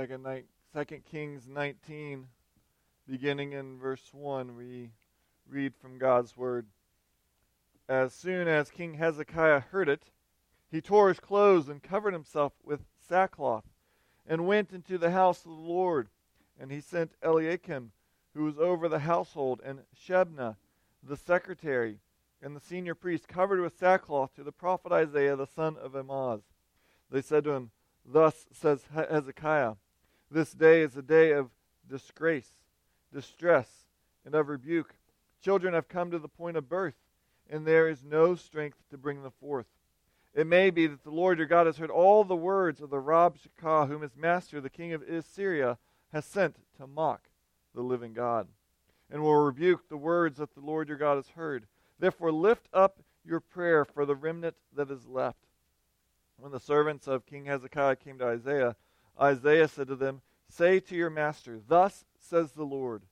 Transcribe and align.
Second, 0.00 0.44
Second 0.72 1.04
Kings 1.04 1.46
19, 1.46 2.26
beginning 3.06 3.52
in 3.52 3.78
verse 3.78 4.08
1, 4.14 4.56
we 4.56 4.92
read 5.46 5.74
from 5.76 5.98
God's 5.98 6.34
word. 6.34 6.64
As 7.86 8.14
soon 8.14 8.48
as 8.48 8.70
King 8.70 8.94
Hezekiah 8.94 9.60
heard 9.60 9.90
it, 9.90 10.04
he 10.70 10.80
tore 10.80 11.08
his 11.08 11.20
clothes 11.20 11.68
and 11.68 11.82
covered 11.82 12.14
himself 12.14 12.54
with 12.64 12.80
sackcloth, 13.10 13.64
and 14.26 14.46
went 14.46 14.72
into 14.72 14.96
the 14.96 15.10
house 15.10 15.40
of 15.40 15.50
the 15.50 15.58
Lord. 15.58 16.08
And 16.58 16.72
he 16.72 16.80
sent 16.80 17.12
Eliakim, 17.22 17.92
who 18.32 18.44
was 18.44 18.58
over 18.58 18.88
the 18.88 19.00
household, 19.00 19.60
and 19.62 19.80
Shebna, 19.94 20.56
the 21.02 21.18
secretary, 21.18 21.98
and 22.40 22.56
the 22.56 22.60
senior 22.60 22.94
priest, 22.94 23.28
covered 23.28 23.60
with 23.60 23.78
sackcloth, 23.78 24.34
to 24.36 24.44
the 24.44 24.50
prophet 24.50 24.92
Isaiah 24.92 25.36
the 25.36 25.46
son 25.46 25.76
of 25.76 25.94
Amoz. 25.94 26.40
They 27.10 27.20
said 27.20 27.44
to 27.44 27.50
him, 27.50 27.70
Thus 28.02 28.46
says 28.50 28.86
Hezekiah, 28.94 29.74
This 30.30 30.52
day 30.52 30.82
is 30.82 30.96
a 30.96 31.02
day 31.02 31.32
of 31.32 31.50
disgrace, 31.88 32.52
distress, 33.12 33.68
and 34.24 34.34
of 34.34 34.48
rebuke. 34.48 34.94
Children 35.42 35.74
have 35.74 35.88
come 35.88 36.10
to 36.12 36.20
the 36.20 36.28
point 36.28 36.56
of 36.56 36.68
birth, 36.68 36.94
and 37.48 37.66
there 37.66 37.88
is 37.88 38.04
no 38.04 38.36
strength 38.36 38.78
to 38.90 38.98
bring 38.98 39.22
them 39.22 39.32
forth. 39.40 39.66
It 40.32 40.46
may 40.46 40.70
be 40.70 40.86
that 40.86 41.02
the 41.02 41.10
Lord 41.10 41.38
your 41.38 41.48
God 41.48 41.66
has 41.66 41.78
heard 41.78 41.90
all 41.90 42.22
the 42.22 42.36
words 42.36 42.80
of 42.80 42.90
the 42.90 43.00
Rabshakeh, 43.00 43.88
whom 43.88 44.02
his 44.02 44.16
master, 44.16 44.60
the 44.60 44.70
king 44.70 44.92
of 44.92 45.02
Assyria, 45.02 45.78
has 46.12 46.24
sent 46.24 46.56
to 46.76 46.86
mock 46.86 47.28
the 47.74 47.82
living 47.82 48.12
God, 48.12 48.46
and 49.10 49.22
will 49.22 49.34
rebuke 49.34 49.88
the 49.88 49.96
words 49.96 50.38
that 50.38 50.54
the 50.54 50.60
Lord 50.60 50.88
your 50.88 50.96
God 50.96 51.16
has 51.16 51.30
heard. 51.30 51.66
Therefore, 51.98 52.30
lift 52.30 52.68
up 52.72 53.02
your 53.24 53.40
prayer 53.40 53.84
for 53.84 54.06
the 54.06 54.14
remnant 54.14 54.54
that 54.76 54.92
is 54.92 55.08
left. 55.08 55.38
When 56.36 56.52
the 56.52 56.60
servants 56.60 57.08
of 57.08 57.26
King 57.26 57.46
Hezekiah 57.46 57.96
came 57.96 58.18
to 58.18 58.26
Isaiah, 58.26 58.76
Isaiah 59.20 59.68
said 59.68 59.88
to 59.88 59.96
them, 59.96 60.22
Say 60.48 60.80
to 60.80 60.96
your 60.96 61.10
master, 61.10 61.60
Thus 61.66 62.04
says 62.18 62.52
the 62.52 62.64
Lord, 62.64 63.02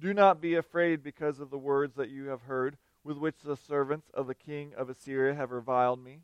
Do 0.00 0.12
not 0.12 0.40
be 0.40 0.54
afraid 0.54 1.02
because 1.02 1.40
of 1.40 1.50
the 1.50 1.58
words 1.58 1.94
that 1.96 2.10
you 2.10 2.26
have 2.26 2.42
heard, 2.42 2.76
with 3.02 3.18
which 3.18 3.40
the 3.40 3.56
servants 3.56 4.10
of 4.10 4.26
the 4.26 4.34
king 4.34 4.72
of 4.76 4.88
Assyria 4.88 5.34
have 5.34 5.50
reviled 5.50 6.02
me. 6.02 6.20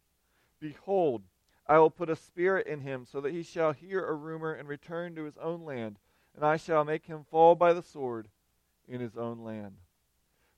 Behold, 0.60 1.22
I 1.66 1.78
will 1.78 1.91
put 1.91 2.10
a 2.10 2.16
spirit 2.16 2.66
in 2.66 2.80
him, 2.80 3.05
so 3.05 3.20
that 3.20 3.32
he 3.32 3.42
shall 3.42 3.72
hear 3.72 4.05
a 4.05 4.14
rumor 4.14 4.52
and 4.52 4.69
return 4.69 5.14
to 5.14 5.24
his 5.24 5.38
own 5.38 5.64
land, 5.64 5.98
and 6.34 6.44
I 6.44 6.56
shall 6.56 6.84
make 6.84 7.06
him 7.06 7.25
fall 7.30 7.54
by 7.54 7.72
the 7.72 7.82
sword 7.82 8.28
in 8.88 9.00
his 9.00 9.16
own 9.16 9.44
land. 9.44 9.77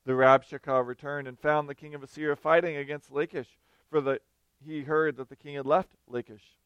The 0.04 0.12
Rabshakeh 0.12 0.86
returned 0.86 1.28
and 1.28 1.38
found 1.38 1.68
the 1.68 1.74
king 1.74 1.94
of 1.94 2.02
Assyria 2.02 2.34
fighting 2.34 2.76
against 2.76 3.12
Lachish, 3.12 3.58
for 3.90 4.00
the, 4.00 4.20
he 4.64 4.82
heard 4.82 5.16
that 5.16 5.28
the 5.28 5.36
king 5.36 5.54
had 5.54 5.66
left 5.66 5.94
Lachish. 6.08 6.56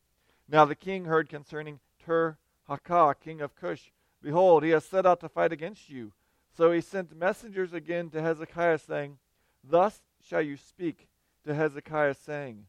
Now 0.48 0.64
the 0.64 0.74
king 0.74 1.04
heard 1.06 1.28
concerning 1.28 1.80
Tur 2.06 2.38
Hakah, 2.68 3.14
king 3.20 3.40
of 3.40 3.56
Cush, 3.56 3.90
Behold, 4.22 4.64
he 4.64 4.70
has 4.70 4.84
set 4.84 5.06
out 5.06 5.20
to 5.20 5.28
fight 5.28 5.52
against 5.52 5.88
you. 5.88 6.12
So 6.56 6.72
he 6.72 6.80
sent 6.80 7.16
messengers 7.16 7.72
again 7.72 8.10
to 8.10 8.22
Hezekiah, 8.22 8.78
saying, 8.78 9.18
Thus 9.62 10.00
shall 10.20 10.42
you 10.42 10.56
speak 10.56 11.08
to 11.44 11.54
Hezekiah, 11.54 12.14
saying, 12.14 12.64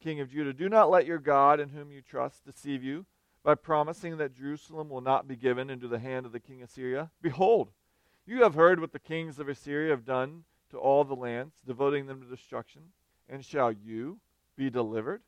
King 0.00 0.20
of 0.20 0.30
Judah, 0.30 0.52
do 0.52 0.68
not 0.68 0.90
let 0.90 1.06
your 1.06 1.18
God, 1.18 1.60
in 1.60 1.68
whom 1.68 1.92
you 1.92 2.00
trust, 2.00 2.44
deceive 2.44 2.82
you 2.82 3.04
by 3.44 3.54
promising 3.54 4.16
that 4.16 4.34
Jerusalem 4.34 4.88
will 4.88 5.00
not 5.00 5.28
be 5.28 5.36
given 5.36 5.68
into 5.70 5.88
the 5.88 5.98
hand 5.98 6.26
of 6.26 6.32
the 6.32 6.40
king 6.40 6.62
of 6.62 6.70
Syria. 6.70 7.10
Behold, 7.20 7.70
you 8.26 8.42
have 8.42 8.54
heard 8.54 8.80
what 8.80 8.92
the 8.92 8.98
kings 8.98 9.38
of 9.38 9.48
Assyria 9.48 9.90
have 9.90 10.04
done 10.04 10.44
to 10.70 10.78
all 10.78 11.04
the 11.04 11.14
lands, 11.14 11.54
devoting 11.66 12.06
them 12.06 12.20
to 12.20 12.26
destruction. 12.26 12.82
And 13.28 13.44
shall 13.44 13.72
you 13.72 14.18
be 14.56 14.70
delivered? 14.70 15.22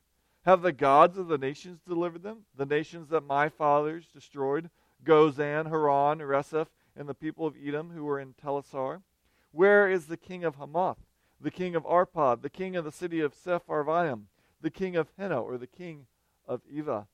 Have 0.45 0.61
the 0.61 0.71
gods 0.71 1.17
of 1.17 1.27
the 1.27 1.39
nations 1.39 1.79
delivered 1.87 2.21
them? 2.21 2.45
The 2.55 2.67
nations 2.67 3.09
that 3.09 3.21
my 3.21 3.49
fathers 3.49 4.05
destroyed? 4.13 4.69
Gozan, 5.03 5.69
Haran, 5.69 6.19
Rezeph, 6.19 6.67
and 6.95 7.09
the 7.09 7.15
people 7.15 7.47
of 7.47 7.55
Edom 7.59 7.89
who 7.89 8.03
were 8.03 8.19
in 8.19 8.33
Telassar? 8.33 9.01
Where 9.51 9.89
is 9.89 10.05
the 10.05 10.17
king 10.17 10.43
of 10.43 10.55
Hamath, 10.55 10.99
the 11.41 11.49
king 11.49 11.75
of 11.75 11.83
Arpad, 11.83 12.43
the 12.43 12.49
king 12.49 12.75
of 12.75 12.85
the 12.85 12.91
city 12.91 13.21
of 13.21 13.33
Sepharvaim, 13.33 14.23
the 14.61 14.69
king 14.69 14.95
of 14.95 15.09
Hena, 15.17 15.41
or 15.41 15.57
the 15.57 15.65
king 15.65 16.05
of 16.47 16.61
Ivvah? 16.71 17.07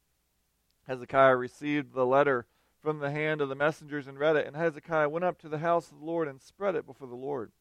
Hezekiah 0.88 1.36
received 1.38 1.94
the 1.94 2.06
letter 2.06 2.48
from 2.82 3.00
the 3.00 3.12
hand 3.12 3.40
of 3.40 3.48
the 3.48 3.56
messengers 3.56 4.08
and 4.08 4.20
read 4.20 4.36
it. 4.36 4.46
And 4.46 4.58
Hezekiah 4.58 5.08
went 5.08 5.24
up 5.24 5.40
to 5.40 5.50
the 5.50 5.60
house 5.60 5.90
of 5.90 6.00
the 6.00 6.06
Lord 6.06 6.28
and 6.28 6.42
spread 6.42 6.76
it 6.76 6.86
before 6.86 7.08
the 7.08 7.16
Lord. 7.16 7.52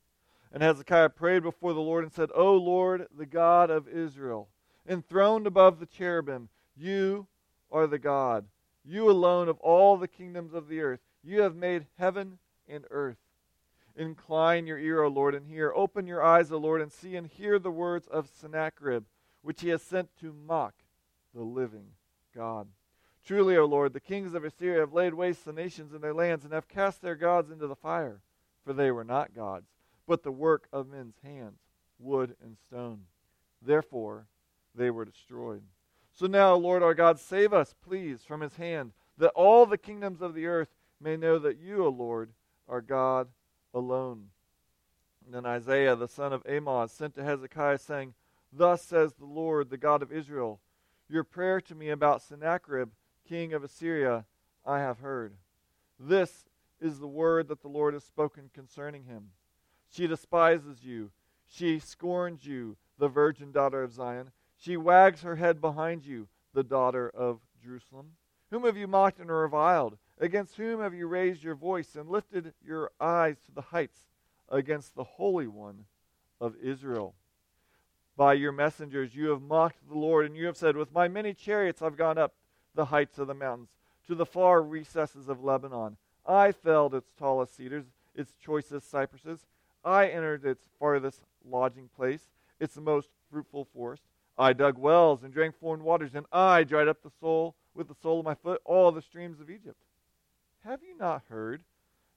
And 0.52 0.64
Hezekiah 0.64 1.10
prayed 1.10 1.44
before 1.44 1.74
the 1.74 1.80
Lord 1.80 2.02
and 2.02 2.12
said, 2.12 2.30
O 2.34 2.54
Lord, 2.54 3.06
the 3.16 3.26
God 3.26 3.70
of 3.70 3.86
Israel, 3.86 4.48
enthroned 4.90 5.46
above 5.46 5.78
the 5.78 5.86
cherubim, 5.86 6.48
you 6.76 7.28
are 7.70 7.86
the 7.86 7.98
God, 7.98 8.46
you 8.84 9.08
alone 9.08 9.48
of 9.48 9.60
all 9.60 9.96
the 9.96 10.08
kingdoms 10.08 10.52
of 10.52 10.68
the 10.68 10.80
earth. 10.80 11.00
You 11.22 11.42
have 11.42 11.54
made 11.54 11.86
heaven 11.96 12.38
and 12.68 12.84
earth. 12.90 13.18
Incline 13.96 14.66
your 14.66 14.78
ear, 14.78 15.02
O 15.02 15.08
Lord, 15.08 15.34
and 15.34 15.46
hear. 15.46 15.72
Open 15.74 16.06
your 16.06 16.22
eyes, 16.22 16.50
O 16.50 16.56
Lord, 16.56 16.80
and 16.80 16.90
see 16.90 17.14
and 17.16 17.26
hear 17.26 17.58
the 17.58 17.70
words 17.70 18.08
of 18.08 18.28
Sennacherib, 18.28 19.04
which 19.42 19.60
he 19.60 19.68
has 19.68 19.82
sent 19.82 20.08
to 20.20 20.32
mock 20.32 20.74
the 21.34 21.42
living 21.42 21.86
God. 22.34 22.66
Truly, 23.24 23.56
O 23.56 23.66
Lord, 23.66 23.92
the 23.92 24.00
kings 24.00 24.34
of 24.34 24.44
Assyria 24.44 24.80
have 24.80 24.92
laid 24.92 25.14
waste 25.14 25.44
the 25.44 25.52
nations 25.52 25.92
and 25.92 26.02
their 26.02 26.14
lands, 26.14 26.44
and 26.44 26.52
have 26.52 26.68
cast 26.68 27.02
their 27.02 27.14
gods 27.14 27.50
into 27.50 27.66
the 27.66 27.76
fire. 27.76 28.22
For 28.64 28.72
they 28.72 28.90
were 28.90 29.04
not 29.04 29.34
gods, 29.34 29.66
but 30.06 30.22
the 30.22 30.32
work 30.32 30.68
of 30.72 30.88
men's 30.88 31.16
hands, 31.22 31.58
wood 31.98 32.34
and 32.42 32.56
stone. 32.66 33.02
Therefore, 33.62 34.26
they 34.74 34.90
were 34.90 35.04
destroyed. 35.04 35.62
So 36.12 36.26
now, 36.26 36.54
Lord 36.54 36.82
our 36.82 36.94
God, 36.94 37.18
save 37.18 37.52
us, 37.52 37.74
please, 37.82 38.22
from 38.22 38.40
his 38.40 38.56
hand, 38.56 38.92
that 39.18 39.30
all 39.30 39.66
the 39.66 39.78
kingdoms 39.78 40.20
of 40.20 40.34
the 40.34 40.46
earth 40.46 40.68
may 41.00 41.16
know 41.16 41.38
that 41.38 41.58
you, 41.58 41.84
O 41.84 41.88
Lord, 41.88 42.32
are 42.68 42.80
God 42.80 43.28
alone. 43.72 44.26
And 45.24 45.34
then 45.34 45.46
Isaiah, 45.46 45.96
the 45.96 46.08
son 46.08 46.32
of 46.32 46.44
Amoz, 46.46 46.92
sent 46.92 47.14
to 47.14 47.22
Hezekiah, 47.22 47.78
saying, 47.78 48.14
Thus 48.52 48.82
says 48.82 49.14
the 49.14 49.26
Lord, 49.26 49.70
the 49.70 49.76
God 49.76 50.02
of 50.02 50.12
Israel, 50.12 50.60
Your 51.08 51.24
prayer 51.24 51.60
to 51.62 51.74
me 51.74 51.90
about 51.90 52.22
Sennacherib 52.22 52.90
king 53.28 53.52
of 53.52 53.62
Assyria, 53.62 54.24
I 54.66 54.80
have 54.80 54.98
heard. 54.98 55.34
This 55.98 56.46
is 56.80 56.98
the 56.98 57.06
word 57.06 57.46
that 57.48 57.62
the 57.62 57.68
Lord 57.68 57.94
has 57.94 58.02
spoken 58.02 58.50
concerning 58.52 59.04
him. 59.04 59.30
She 59.88 60.06
despises 60.06 60.82
you. 60.82 61.12
She 61.46 61.78
scorns 61.78 62.44
you, 62.44 62.76
the 62.98 63.08
virgin 63.08 63.52
daughter 63.52 63.82
of 63.82 63.92
Zion. 63.92 64.30
She 64.60 64.76
wags 64.76 65.22
her 65.22 65.36
head 65.36 65.60
behind 65.60 66.04
you, 66.04 66.28
the 66.52 66.62
daughter 66.62 67.08
of 67.08 67.40
Jerusalem. 67.64 68.12
Whom 68.50 68.64
have 68.64 68.76
you 68.76 68.86
mocked 68.86 69.18
and 69.18 69.30
reviled? 69.30 69.96
Against 70.18 70.56
whom 70.56 70.80
have 70.80 70.92
you 70.92 71.06
raised 71.06 71.42
your 71.42 71.54
voice 71.54 71.96
and 71.96 72.10
lifted 72.10 72.52
your 72.62 72.90
eyes 73.00 73.38
to 73.46 73.52
the 73.52 73.62
heights? 73.62 74.00
Against 74.50 74.94
the 74.94 75.04
Holy 75.04 75.46
One 75.46 75.86
of 76.42 76.56
Israel. 76.62 77.14
By 78.18 78.34
your 78.34 78.52
messengers 78.52 79.14
you 79.14 79.30
have 79.30 79.40
mocked 79.40 79.88
the 79.88 79.96
Lord, 79.96 80.26
and 80.26 80.36
you 80.36 80.44
have 80.44 80.58
said, 80.58 80.76
With 80.76 80.92
my 80.92 81.08
many 81.08 81.32
chariots 81.32 81.80
I've 81.80 81.96
gone 81.96 82.18
up 82.18 82.34
the 82.74 82.86
heights 82.86 83.18
of 83.18 83.28
the 83.28 83.34
mountains, 83.34 83.70
to 84.08 84.14
the 84.14 84.26
far 84.26 84.62
recesses 84.62 85.30
of 85.30 85.42
Lebanon. 85.42 85.96
I 86.26 86.52
felled 86.52 86.94
its 86.94 87.14
tallest 87.14 87.56
cedars, 87.56 87.86
its 88.14 88.34
choicest 88.34 88.90
cypresses. 88.90 89.46
I 89.82 90.08
entered 90.08 90.44
its 90.44 90.68
farthest 90.78 91.22
lodging 91.48 91.88
place, 91.96 92.28
its 92.58 92.76
most 92.76 93.08
fruitful 93.30 93.64
forest. 93.64 94.02
I 94.40 94.54
dug 94.54 94.78
wells 94.78 95.22
and 95.22 95.34
drank 95.34 95.54
foreign 95.60 95.84
waters, 95.84 96.14
and 96.14 96.24
I 96.32 96.64
dried 96.64 96.88
up 96.88 97.02
the 97.02 97.10
soul 97.20 97.56
with 97.74 97.88
the 97.88 97.94
sole 98.02 98.20
of 98.20 98.24
my 98.24 98.34
foot 98.34 98.62
all 98.64 98.90
the 98.90 99.02
streams 99.02 99.38
of 99.38 99.50
Egypt. 99.50 99.76
Have 100.64 100.82
you 100.82 100.96
not 100.96 101.24
heard 101.28 101.62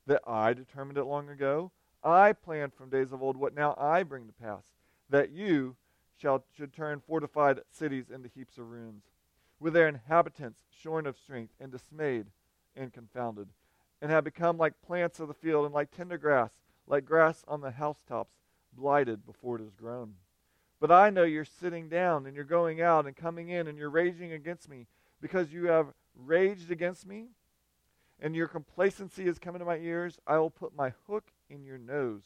that 0.07 0.21
I 0.25 0.53
determined 0.53 0.97
it 0.97 1.03
long 1.03 1.27
ago? 1.27 1.71
I 2.01 2.31
planned 2.31 2.73
from 2.73 2.89
days 2.89 3.11
of 3.11 3.21
old 3.21 3.35
what 3.35 3.53
now 3.53 3.75
I 3.77 4.03
bring 4.03 4.25
to 4.27 4.31
pass, 4.31 4.63
that 5.09 5.31
you 5.31 5.75
shall 6.17 6.45
should 6.55 6.71
turn 6.71 7.01
fortified 7.05 7.59
cities 7.69 8.05
into 8.09 8.29
heaps 8.29 8.57
of 8.57 8.69
ruins 8.69 9.03
with 9.59 9.73
their 9.73 9.89
inhabitants 9.89 10.63
shorn 10.71 11.05
of 11.05 11.17
strength 11.17 11.53
and 11.59 11.73
dismayed 11.73 12.27
and 12.73 12.93
confounded, 12.93 13.49
and 14.01 14.09
have 14.09 14.23
become 14.23 14.57
like 14.57 14.81
plants 14.81 15.19
of 15.19 15.27
the 15.27 15.33
field 15.33 15.65
and 15.65 15.73
like 15.73 15.91
tender 15.91 16.17
grass, 16.17 16.51
like 16.87 17.03
grass 17.03 17.43
on 17.49 17.59
the 17.59 17.71
housetops, 17.71 18.35
blighted 18.71 19.25
before 19.25 19.57
it 19.57 19.61
is 19.61 19.73
grown. 19.75 20.13
But 20.83 20.91
I 20.91 21.11
know 21.11 21.23
you're 21.23 21.45
sitting 21.45 21.87
down 21.87 22.25
and 22.25 22.35
you're 22.35 22.43
going 22.43 22.81
out 22.81 23.05
and 23.05 23.15
coming 23.15 23.47
in 23.47 23.67
and 23.67 23.77
you're 23.77 23.89
raging 23.89 24.33
against 24.33 24.67
me 24.67 24.85
because 25.21 25.53
you 25.53 25.67
have 25.67 25.93
raged 26.13 26.71
against 26.71 27.07
me 27.07 27.27
and 28.19 28.35
your 28.35 28.49
complacency 28.49 29.23
has 29.27 29.39
come 29.39 29.55
into 29.55 29.63
my 29.63 29.77
ears. 29.77 30.19
I 30.27 30.39
will 30.39 30.49
put 30.49 30.75
my 30.75 30.91
hook 31.07 31.31
in 31.49 31.63
your 31.63 31.77
nose 31.77 32.23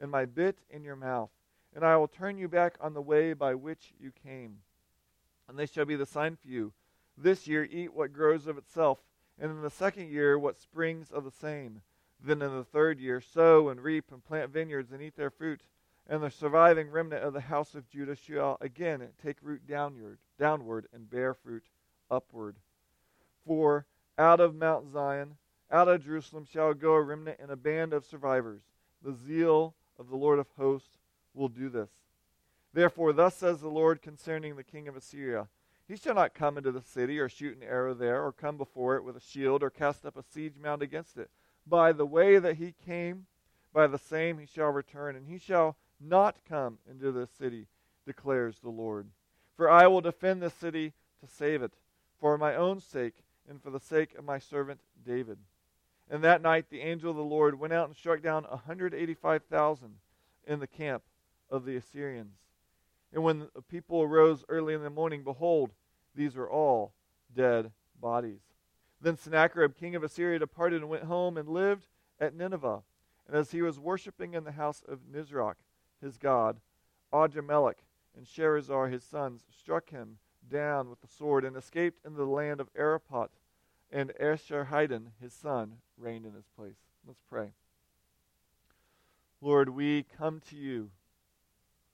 and 0.00 0.10
my 0.10 0.24
bit 0.24 0.58
in 0.70 0.82
your 0.82 0.96
mouth, 0.96 1.30
and 1.72 1.84
I 1.84 1.96
will 1.98 2.08
turn 2.08 2.36
you 2.36 2.48
back 2.48 2.74
on 2.80 2.94
the 2.94 3.00
way 3.00 3.32
by 3.32 3.54
which 3.54 3.92
you 4.00 4.10
came. 4.24 4.56
And 5.48 5.56
they 5.56 5.66
shall 5.66 5.84
be 5.84 5.94
the 5.94 6.04
sign 6.04 6.34
for 6.34 6.48
you 6.48 6.72
this 7.16 7.46
year 7.46 7.62
eat 7.70 7.94
what 7.94 8.12
grows 8.12 8.48
of 8.48 8.58
itself, 8.58 8.98
and 9.38 9.52
in 9.52 9.62
the 9.62 9.70
second 9.70 10.10
year 10.10 10.36
what 10.36 10.58
springs 10.58 11.12
of 11.12 11.22
the 11.22 11.30
same. 11.30 11.82
Then 12.20 12.42
in 12.42 12.56
the 12.56 12.64
third 12.64 12.98
year 12.98 13.20
sow 13.20 13.68
and 13.68 13.80
reap 13.80 14.06
and 14.10 14.24
plant 14.24 14.50
vineyards 14.50 14.90
and 14.90 15.00
eat 15.00 15.14
their 15.14 15.30
fruit. 15.30 15.60
And 16.10 16.24
the 16.24 16.30
surviving 16.30 16.90
remnant 16.90 17.22
of 17.22 17.34
the 17.34 17.40
house 17.40 17.76
of 17.76 17.88
Judah 17.88 18.16
shall 18.16 18.58
again 18.60 19.06
take 19.22 19.36
root 19.42 19.64
downward, 19.68 20.18
downward 20.40 20.88
and 20.92 21.08
bear 21.08 21.34
fruit 21.34 21.62
upward. 22.10 22.56
For 23.46 23.86
Out 24.18 24.40
of 24.40 24.56
Mount 24.56 24.92
Zion, 24.92 25.36
out 25.70 25.86
of 25.86 26.04
Jerusalem 26.04 26.44
shall 26.44 26.74
go 26.74 26.94
a 26.94 27.00
remnant 27.00 27.38
and 27.40 27.52
a 27.52 27.56
band 27.56 27.92
of 27.92 28.04
survivors. 28.04 28.62
The 29.02 29.14
zeal 29.14 29.76
of 30.00 30.08
the 30.08 30.16
Lord 30.16 30.40
of 30.40 30.48
hosts 30.56 30.98
will 31.32 31.48
do 31.48 31.68
this. 31.68 31.90
Therefore, 32.72 33.12
thus 33.12 33.36
says 33.36 33.60
the 33.60 33.68
Lord 33.68 34.02
concerning 34.02 34.56
the 34.56 34.64
king 34.64 34.88
of 34.88 34.96
Assyria 34.96 35.46
He 35.86 35.96
shall 35.96 36.16
not 36.16 36.34
come 36.34 36.58
into 36.58 36.72
the 36.72 36.82
city, 36.82 37.20
or 37.20 37.28
shoot 37.28 37.56
an 37.56 37.62
arrow 37.62 37.94
there, 37.94 38.24
or 38.24 38.32
come 38.32 38.56
before 38.56 38.96
it 38.96 39.04
with 39.04 39.16
a 39.16 39.20
shield, 39.20 39.62
or 39.62 39.70
cast 39.70 40.04
up 40.04 40.16
a 40.16 40.24
siege 40.24 40.58
mound 40.60 40.82
against 40.82 41.18
it. 41.18 41.30
By 41.64 41.92
the 41.92 42.04
way 42.06 42.40
that 42.40 42.56
he 42.56 42.74
came, 42.84 43.26
by 43.72 43.86
the 43.86 43.96
same 43.96 44.38
he 44.38 44.46
shall 44.46 44.70
return, 44.70 45.14
and 45.14 45.28
he 45.28 45.38
shall 45.38 45.76
not 46.00 46.36
come 46.48 46.78
into 46.88 47.12
this 47.12 47.30
city, 47.30 47.66
declares 48.06 48.58
the 48.58 48.70
Lord. 48.70 49.08
For 49.56 49.70
I 49.70 49.86
will 49.86 50.00
defend 50.00 50.42
this 50.42 50.54
city 50.54 50.94
to 51.20 51.30
save 51.30 51.62
it, 51.62 51.72
for 52.18 52.38
my 52.38 52.54
own 52.54 52.80
sake, 52.80 53.22
and 53.48 53.62
for 53.62 53.70
the 53.70 53.80
sake 53.80 54.14
of 54.16 54.24
my 54.24 54.38
servant 54.38 54.80
David. 55.04 55.38
And 56.10 56.24
that 56.24 56.42
night 56.42 56.66
the 56.70 56.80
angel 56.80 57.10
of 57.10 57.16
the 57.16 57.22
Lord 57.22 57.58
went 57.58 57.72
out 57.72 57.88
and 57.88 57.96
struck 57.96 58.22
down 58.22 58.44
185,000 58.44 59.94
in 60.46 60.58
the 60.58 60.66
camp 60.66 61.02
of 61.50 61.64
the 61.64 61.76
Assyrians. 61.76 62.36
And 63.12 63.22
when 63.22 63.48
the 63.54 63.62
people 63.62 64.02
arose 64.02 64.44
early 64.48 64.74
in 64.74 64.82
the 64.82 64.90
morning, 64.90 65.22
behold, 65.22 65.70
these 66.14 66.36
were 66.36 66.50
all 66.50 66.92
dead 67.34 67.72
bodies. 68.00 68.40
Then 69.00 69.16
Sennacherib, 69.16 69.76
king 69.76 69.94
of 69.94 70.02
Assyria, 70.02 70.38
departed 70.38 70.80
and 70.80 70.90
went 70.90 71.04
home 71.04 71.36
and 71.36 71.48
lived 71.48 71.86
at 72.20 72.34
Nineveh. 72.34 72.82
And 73.26 73.36
as 73.36 73.50
he 73.52 73.62
was 73.62 73.78
worshipping 73.78 74.34
in 74.34 74.44
the 74.44 74.52
house 74.52 74.82
of 74.86 75.00
Nisroch, 75.12 75.54
his 76.00 76.16
god, 76.16 76.60
Adrammelech 77.12 77.78
and 78.16 78.26
Sharezer, 78.26 78.90
his 78.90 79.04
sons, 79.04 79.44
struck 79.56 79.90
him 79.90 80.18
down 80.50 80.90
with 80.90 81.00
the 81.00 81.08
sword 81.08 81.44
and 81.44 81.56
escaped 81.56 82.04
into 82.04 82.18
the 82.18 82.24
land 82.24 82.60
of 82.60 82.72
Araphat. 82.74 83.28
And 83.92 84.12
Esarhaddon, 84.20 85.08
his 85.20 85.32
son, 85.32 85.78
reigned 85.98 86.24
in 86.24 86.32
his 86.34 86.48
place. 86.56 86.76
Let's 87.06 87.22
pray. 87.28 87.52
Lord, 89.40 89.70
we 89.70 90.04
come 90.16 90.40
to 90.50 90.56
you 90.56 90.90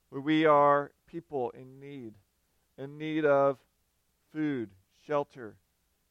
where 0.09 0.21
we 0.21 0.45
are 0.45 0.91
people 1.07 1.49
in 1.51 1.79
need, 1.79 2.13
in 2.77 2.97
need 2.97 3.25
of 3.25 3.57
food, 4.31 4.69
shelter. 5.05 5.55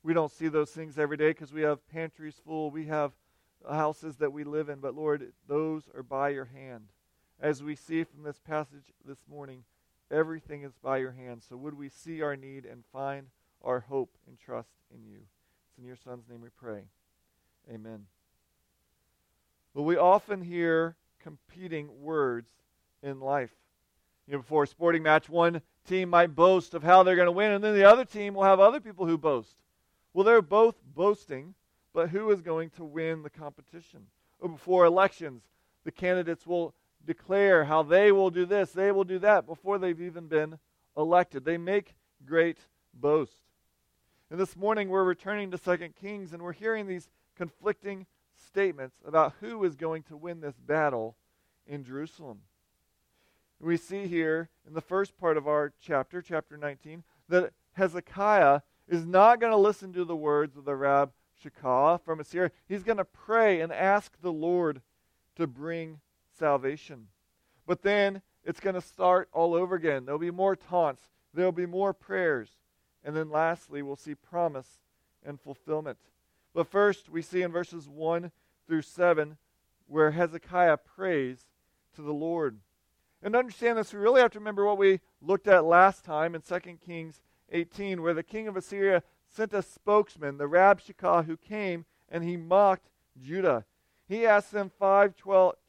We 0.02 0.14
don't 0.14 0.32
see 0.32 0.48
those 0.48 0.70
things 0.70 0.98
every 0.98 1.16
day 1.16 1.28
because 1.28 1.52
we 1.52 1.62
have 1.62 1.87
pantries 1.88 2.40
full, 2.44 2.70
we 2.70 2.87
have 2.87 3.12
houses 3.69 4.16
that 4.16 4.32
we 4.32 4.44
live 4.44 4.69
in, 4.69 4.81
but 4.81 4.94
Lord, 4.94 5.32
those 5.48 5.88
are 5.94 6.02
by 6.02 6.31
your 6.31 6.44
hand. 6.46 6.88
As 7.40 7.62
we 7.62 7.76
see 7.76 8.04
from 8.04 8.22
this 8.22 8.38
passage 8.38 8.92
this 9.04 9.18
morning, 9.28 9.64
everything 10.10 10.62
is 10.62 10.72
by 10.82 10.96
your 10.98 11.12
hand. 11.12 11.42
So 11.46 11.56
would 11.56 11.76
we 11.76 11.88
see 11.88 12.22
our 12.22 12.34
need 12.34 12.64
and 12.64 12.82
find 12.92 13.26
our 13.62 13.80
hope 13.80 14.16
and 14.26 14.38
trust 14.38 14.70
in 14.94 15.04
you? 15.04 15.18
It's 15.68 15.78
in 15.78 15.84
your 15.84 15.96
Son's 15.96 16.28
name 16.28 16.40
we 16.40 16.48
pray. 16.48 16.84
Amen. 17.72 18.06
Well, 19.74 19.84
we 19.84 19.96
often 19.96 20.40
hear 20.40 20.96
competing 21.22 22.00
words 22.00 22.50
in 23.02 23.20
life. 23.20 23.50
You 24.26 24.32
know, 24.32 24.38
before 24.38 24.62
a 24.62 24.66
sporting 24.66 25.02
match, 25.02 25.28
one 25.28 25.60
team 25.86 26.08
might 26.08 26.34
boast 26.34 26.72
of 26.72 26.82
how 26.82 27.02
they're 27.02 27.16
going 27.16 27.26
to 27.26 27.32
win, 27.32 27.52
and 27.52 27.62
then 27.62 27.74
the 27.74 27.84
other 27.84 28.04
team 28.04 28.34
will 28.34 28.44
have 28.44 28.60
other 28.60 28.80
people 28.80 29.06
who 29.06 29.18
boast. 29.18 29.56
Well, 30.14 30.24
they're 30.24 30.40
both 30.40 30.76
boasting, 30.94 31.54
but 31.92 32.08
who 32.08 32.30
is 32.30 32.40
going 32.40 32.70
to 32.70 32.84
win 32.84 33.22
the 33.22 33.30
competition? 33.30 34.06
Or 34.40 34.48
before 34.48 34.86
elections, 34.86 35.42
the 35.84 35.92
candidates 35.92 36.46
will 36.46 36.74
declare 37.06 37.64
how 37.64 37.82
they 37.82 38.12
will 38.12 38.31
do 38.31 38.44
this, 38.44 38.73
they 38.73 38.93
will 38.93 39.05
do 39.05 39.19
that 39.20 39.47
before 39.47 39.79
they've 39.79 40.00
even 40.00 40.26
been 40.26 40.58
elected. 40.97 41.44
They 41.44 41.58
make 41.58 41.94
great 42.25 42.58
boast. 42.93 43.43
And 44.31 44.41
this 44.41 44.56
morning 44.56 44.88
we're 44.88 45.05
returning 45.05 45.50
to 45.53 45.58
2 45.58 45.76
Kings 46.00 46.32
and 46.32 46.43
we're 46.43 46.53
hearing 46.53 46.87
these 46.87 47.08
conflicting 47.37 48.06
statements 48.47 48.97
about 49.06 49.35
who 49.41 49.62
is 49.64 49.76
going 49.76 50.03
to 50.05 50.17
win 50.17 50.41
this 50.41 50.56
battle 50.58 51.17
in 51.67 51.85
Jerusalem. 51.85 52.41
We 53.61 53.76
see 53.76 54.06
here 54.06 54.49
in 54.67 54.75
the 54.75 54.81
first 54.81 55.17
part 55.17 55.37
of 55.37 55.49
our 55.49 55.73
chapter, 55.81 56.20
chapter 56.20 56.56
19, 56.56 57.05
that 57.29 57.53
Hezekiah 57.73 58.61
is 58.88 59.06
not 59.06 59.41
going 59.41 59.53
to 59.53 59.56
listen 59.56 59.93
to 59.94 60.05
the 60.05 60.17
words 60.17 60.56
of 60.56 60.64
the 60.64 60.75
Rab 60.75 61.12
Shakah 61.43 62.00
from 62.03 62.20
Assyria. 62.20 62.50
He's 62.69 62.82
going 62.82 62.99
to 62.99 63.05
pray 63.05 63.61
and 63.61 63.73
ask 63.73 64.12
the 64.20 64.32
Lord 64.32 64.82
to 65.37 65.47
bring 65.47 66.00
salvation. 66.36 67.08
But 67.66 67.82
then 67.82 68.22
it's 68.44 68.60
going 68.60 68.74
to 68.74 68.80
start 68.80 69.28
all 69.32 69.54
over 69.54 69.74
again. 69.74 70.04
There'll 70.04 70.18
be 70.18 70.30
more 70.30 70.56
taunts, 70.56 71.02
there'll 71.34 71.52
be 71.52 71.66
more 71.66 71.92
prayers. 71.92 72.50
And 73.04 73.14
then 73.14 73.30
lastly, 73.30 73.82
we'll 73.82 73.96
see 73.96 74.14
promise 74.14 74.80
and 75.24 75.40
fulfillment. 75.40 75.98
But 76.54 76.66
first, 76.66 77.08
we 77.08 77.22
see 77.22 77.42
in 77.42 77.52
verses 77.52 77.88
1 77.88 78.32
through 78.66 78.82
7 78.82 79.36
where 79.86 80.10
Hezekiah 80.10 80.78
prays 80.78 81.46
to 81.94 82.02
the 82.02 82.12
Lord. 82.12 82.58
And 83.22 83.32
to 83.32 83.38
understand 83.38 83.78
this, 83.78 83.92
we 83.92 84.00
really 84.00 84.20
have 84.20 84.32
to 84.32 84.38
remember 84.38 84.64
what 84.64 84.78
we 84.78 85.00
looked 85.20 85.48
at 85.48 85.64
last 85.64 86.04
time 86.04 86.34
in 86.34 86.42
2 86.42 86.58
Kings 86.84 87.22
18, 87.50 88.02
where 88.02 88.14
the 88.14 88.22
king 88.22 88.48
of 88.48 88.56
Assyria 88.56 89.02
sent 89.28 89.52
a 89.52 89.62
spokesman, 89.62 90.38
the 90.38 90.48
Rabshakeh, 90.48 91.26
who 91.26 91.36
came 91.36 91.84
and 92.08 92.24
he 92.24 92.36
mocked 92.36 92.88
Judah. 93.20 93.64
He 94.08 94.26
asked 94.26 94.53
them 94.53 94.70
five 94.79 95.14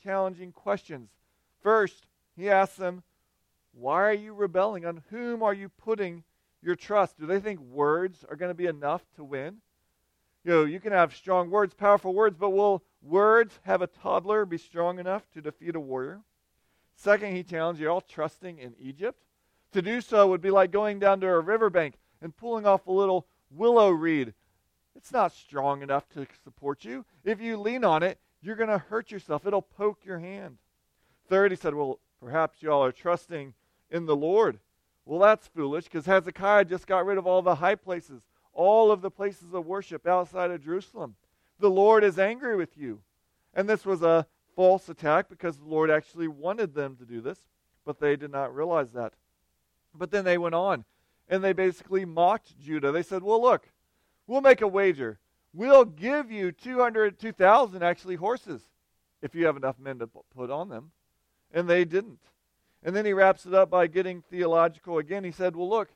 challenging 0.03 0.51
questions. 0.51 1.09
First, 1.61 2.07
he 2.35 2.49
asked 2.49 2.77
them, 2.77 3.03
Why 3.73 4.03
are 4.03 4.13
you 4.13 4.33
rebelling? 4.33 4.85
On 4.85 5.03
whom 5.09 5.41
are 5.41 5.53
you 5.53 5.69
putting 5.69 6.23
your 6.61 6.75
trust? 6.75 7.19
Do 7.19 7.25
they 7.25 7.39
think 7.39 7.59
words 7.59 8.23
are 8.29 8.35
going 8.35 8.51
to 8.51 8.55
be 8.55 8.67
enough 8.67 9.01
to 9.15 9.23
win? 9.23 9.57
You 10.43 10.51
know, 10.51 10.65
you 10.65 10.79
can 10.79 10.93
have 10.93 11.15
strong 11.15 11.49
words, 11.49 11.73
powerful 11.73 12.13
words, 12.13 12.37
but 12.39 12.51
will 12.51 12.83
words 13.01 13.59
have 13.63 13.81
a 13.81 13.87
toddler 13.87 14.45
be 14.45 14.57
strong 14.57 14.99
enough 14.99 15.29
to 15.33 15.41
defeat 15.41 15.75
a 15.75 15.79
warrior? 15.79 16.21
Second, 16.95 17.35
he 17.35 17.43
challenged 17.43 17.81
you 17.81 17.89
all 17.89 18.01
trusting 18.01 18.59
in 18.59 18.75
Egypt. 18.79 19.23
To 19.73 19.81
do 19.81 19.99
so 19.99 20.27
would 20.27 20.41
be 20.41 20.51
like 20.51 20.71
going 20.71 20.99
down 20.99 21.19
to 21.21 21.27
a 21.27 21.39
riverbank 21.39 21.95
and 22.21 22.35
pulling 22.35 22.65
off 22.65 22.87
a 22.87 22.91
little 22.91 23.27
willow 23.49 23.89
reed. 23.89 24.33
It's 24.95 25.11
not 25.11 25.33
strong 25.33 25.81
enough 25.81 26.07
to 26.09 26.25
support 26.43 26.85
you. 26.85 27.05
If 27.23 27.41
you 27.41 27.57
lean 27.57 27.83
on 27.83 28.01
it, 28.01 28.19
you're 28.47 28.55
going 28.55 28.69
to 28.69 28.77
hurt 28.77 29.11
yourself. 29.11 29.45
It'll 29.45 29.61
poke 29.61 30.05
your 30.05 30.19
hand. 30.19 30.57
Third, 31.29 31.51
he 31.51 31.57
said, 31.57 31.75
Well, 31.75 31.99
perhaps 32.21 32.61
y'all 32.63 32.83
are 32.83 32.93
trusting 32.93 33.53
in 33.91 34.05
the 34.05 34.15
Lord. 34.15 34.59
Well, 35.05 35.19
that's 35.19 35.47
foolish 35.47 35.83
because 35.83 36.05
Hezekiah 36.05 36.65
just 36.65 36.87
got 36.87 37.05
rid 37.05 37.17
of 37.17 37.27
all 37.27 37.41
the 37.41 37.55
high 37.55 37.75
places, 37.75 38.21
all 38.53 38.91
of 38.91 39.01
the 39.01 39.11
places 39.11 39.53
of 39.53 39.65
worship 39.65 40.07
outside 40.07 40.51
of 40.51 40.63
Jerusalem. 40.63 41.15
The 41.59 41.69
Lord 41.69 42.03
is 42.03 42.17
angry 42.17 42.55
with 42.55 42.77
you. 42.77 43.01
And 43.53 43.67
this 43.67 43.85
was 43.85 44.01
a 44.01 44.27
false 44.55 44.87
attack 44.89 45.29
because 45.29 45.57
the 45.57 45.65
Lord 45.65 45.91
actually 45.91 46.27
wanted 46.27 46.73
them 46.73 46.95
to 46.97 47.05
do 47.05 47.21
this, 47.21 47.39
but 47.85 47.99
they 47.99 48.15
did 48.15 48.31
not 48.31 48.55
realize 48.55 48.91
that. 48.91 49.13
But 49.93 50.11
then 50.11 50.25
they 50.25 50.37
went 50.37 50.55
on 50.55 50.85
and 51.27 51.43
they 51.43 51.53
basically 51.53 52.05
mocked 52.05 52.57
Judah. 52.59 52.91
They 52.91 53.03
said, 53.03 53.23
Well, 53.23 53.41
look, 53.41 53.69
we'll 54.25 54.41
make 54.41 54.61
a 54.61 54.67
wager. 54.67 55.19
We'll 55.57 55.85
give 55.85 56.29
you 56.29 56.51
200, 56.51 57.17
2,000 57.17 57.81
actually 57.81 58.13
horses 58.13 58.61
if 59.23 59.33
you 59.33 59.47
have 59.47 59.57
enough 59.57 59.79
men 59.79 59.97
to 59.97 60.07
put 60.07 60.51
on 60.51 60.69
them. 60.69 60.91
And 61.51 61.67
they 61.67 61.83
didn't. 61.83 62.19
And 62.83 62.95
then 62.95 63.07
he 63.07 63.13
wraps 63.13 63.47
it 63.47 63.55
up 63.55 63.71
by 63.71 63.87
getting 63.87 64.21
theological 64.21 64.99
again. 64.99 65.23
He 65.23 65.31
said, 65.31 65.55
Well, 65.55 65.67
look, 65.67 65.89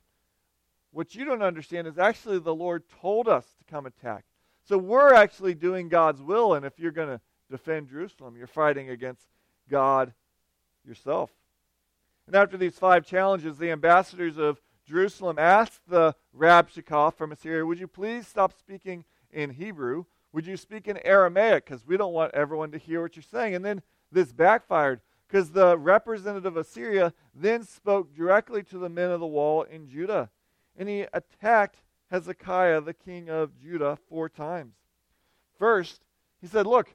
what 0.90 1.14
you 1.14 1.24
don't 1.24 1.44
understand 1.44 1.86
is 1.86 1.96
actually 1.96 2.40
the 2.40 2.52
Lord 2.52 2.82
told 3.00 3.28
us 3.28 3.44
to 3.44 3.72
come 3.72 3.86
attack. 3.86 4.24
So 4.64 4.76
we're 4.76 5.14
actually 5.14 5.54
doing 5.54 5.88
God's 5.88 6.20
will. 6.20 6.54
And 6.54 6.66
if 6.66 6.80
you're 6.80 6.90
going 6.90 7.10
to 7.10 7.20
defend 7.48 7.88
Jerusalem, 7.88 8.34
you're 8.36 8.48
fighting 8.48 8.90
against 8.90 9.28
God 9.70 10.12
yourself. 10.84 11.30
And 12.26 12.34
after 12.34 12.56
these 12.56 12.76
five 12.76 13.06
challenges, 13.06 13.58
the 13.58 13.70
ambassadors 13.70 14.38
of 14.38 14.60
Jerusalem 14.88 15.38
asked 15.38 15.82
the 15.86 16.16
Rabshakeh 16.36 17.14
from 17.14 17.30
Assyria, 17.30 17.64
Would 17.64 17.78
you 17.78 17.86
please 17.86 18.26
stop 18.26 18.52
speaking 18.58 19.04
in 19.32 19.50
Hebrew? 19.50 20.04
Would 20.32 20.46
you 20.46 20.56
speak 20.56 20.88
in 20.88 20.98
Aramaic? 21.04 21.66
Because 21.66 21.86
we 21.86 21.96
don't 21.96 22.12
want 22.12 22.34
everyone 22.34 22.70
to 22.72 22.78
hear 22.78 23.02
what 23.02 23.16
you're 23.16 23.22
saying. 23.22 23.54
And 23.54 23.64
then 23.64 23.82
this 24.10 24.32
backfired 24.32 25.00
because 25.26 25.50
the 25.50 25.78
representative 25.78 26.44
of 26.44 26.56
Assyria 26.56 27.12
then 27.34 27.64
spoke 27.64 28.14
directly 28.14 28.62
to 28.64 28.78
the 28.78 28.88
men 28.88 29.10
of 29.10 29.20
the 29.20 29.26
wall 29.26 29.62
in 29.62 29.88
Judah. 29.88 30.30
And 30.76 30.88
he 30.88 31.06
attacked 31.12 31.82
Hezekiah, 32.10 32.82
the 32.82 32.94
king 32.94 33.30
of 33.30 33.58
Judah, 33.58 33.98
four 34.08 34.28
times. 34.28 34.74
First, 35.58 36.02
he 36.40 36.46
said, 36.46 36.66
Look, 36.66 36.94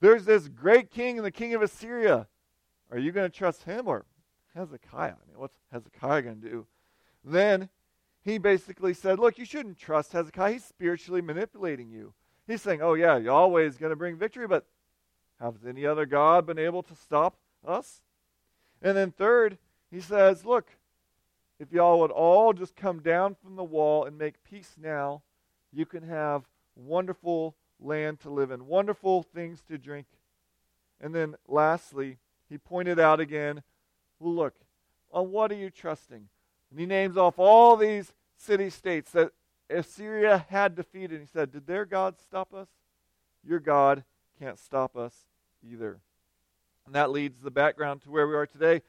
there's 0.00 0.24
this 0.24 0.48
great 0.48 0.90
king 0.90 1.22
the 1.22 1.30
king 1.30 1.54
of 1.54 1.62
Assyria. 1.62 2.26
Are 2.90 2.98
you 2.98 3.12
going 3.12 3.30
to 3.30 3.36
trust 3.36 3.64
him 3.64 3.88
or 3.88 4.06
Hezekiah? 4.54 5.12
I 5.12 5.28
mean, 5.28 5.38
what's 5.38 5.58
Hezekiah 5.72 6.22
going 6.22 6.40
to 6.40 6.48
do? 6.48 6.66
Then 7.24 7.68
he 8.24 8.38
basically 8.38 8.94
said, 8.94 9.18
Look, 9.18 9.38
you 9.38 9.44
shouldn't 9.44 9.78
trust 9.78 10.12
Hezekiah. 10.12 10.52
He's 10.52 10.64
spiritually 10.64 11.20
manipulating 11.20 11.90
you. 11.90 12.14
He's 12.46 12.62
saying, 12.62 12.80
Oh, 12.82 12.94
yeah, 12.94 13.16
Yahweh 13.18 13.62
is 13.62 13.76
going 13.76 13.90
to 13.90 13.96
bring 13.96 14.16
victory, 14.16 14.46
but 14.46 14.66
has 15.40 15.54
any 15.66 15.84
other 15.84 16.06
God 16.06 16.46
been 16.46 16.58
able 16.58 16.82
to 16.82 16.94
stop 16.94 17.36
us? 17.66 18.00
And 18.80 18.96
then, 18.96 19.10
third, 19.10 19.58
he 19.90 20.00
says, 20.00 20.44
Look, 20.44 20.70
if 21.60 21.70
y'all 21.72 22.00
would 22.00 22.10
all 22.10 22.52
just 22.52 22.74
come 22.76 23.00
down 23.00 23.36
from 23.42 23.56
the 23.56 23.64
wall 23.64 24.04
and 24.04 24.18
make 24.18 24.42
peace 24.42 24.74
now, 24.80 25.22
you 25.72 25.86
can 25.86 26.08
have 26.08 26.44
wonderful 26.76 27.54
land 27.80 28.20
to 28.20 28.30
live 28.30 28.50
in, 28.50 28.66
wonderful 28.66 29.22
things 29.22 29.62
to 29.68 29.78
drink. 29.78 30.06
And 31.00 31.14
then 31.14 31.34
lastly, 31.46 32.18
he 32.48 32.58
pointed 32.58 32.98
out 32.98 33.20
again, 33.20 33.62
look, 34.20 34.54
on 35.12 35.30
what 35.30 35.52
are 35.52 35.56
you 35.56 35.70
trusting? 35.70 36.28
And 36.74 36.80
he 36.80 36.86
names 36.86 37.16
off 37.16 37.38
all 37.38 37.76
these 37.76 38.12
city 38.36 38.68
states 38.68 39.12
that 39.12 39.30
Assyria 39.70 40.44
had 40.48 40.74
defeated. 40.74 41.20
He 41.20 41.26
said, 41.26 41.52
Did 41.52 41.68
their 41.68 41.84
God 41.84 42.16
stop 42.20 42.52
us? 42.52 42.66
Your 43.46 43.60
God 43.60 44.02
can't 44.40 44.58
stop 44.58 44.96
us 44.96 45.14
either. 45.62 46.00
And 46.84 46.92
that 46.96 47.12
leads 47.12 47.38
the 47.38 47.52
background 47.52 48.02
to 48.02 48.10
where 48.10 48.26
we 48.26 48.34
are 48.34 48.48
today. 48.48 48.82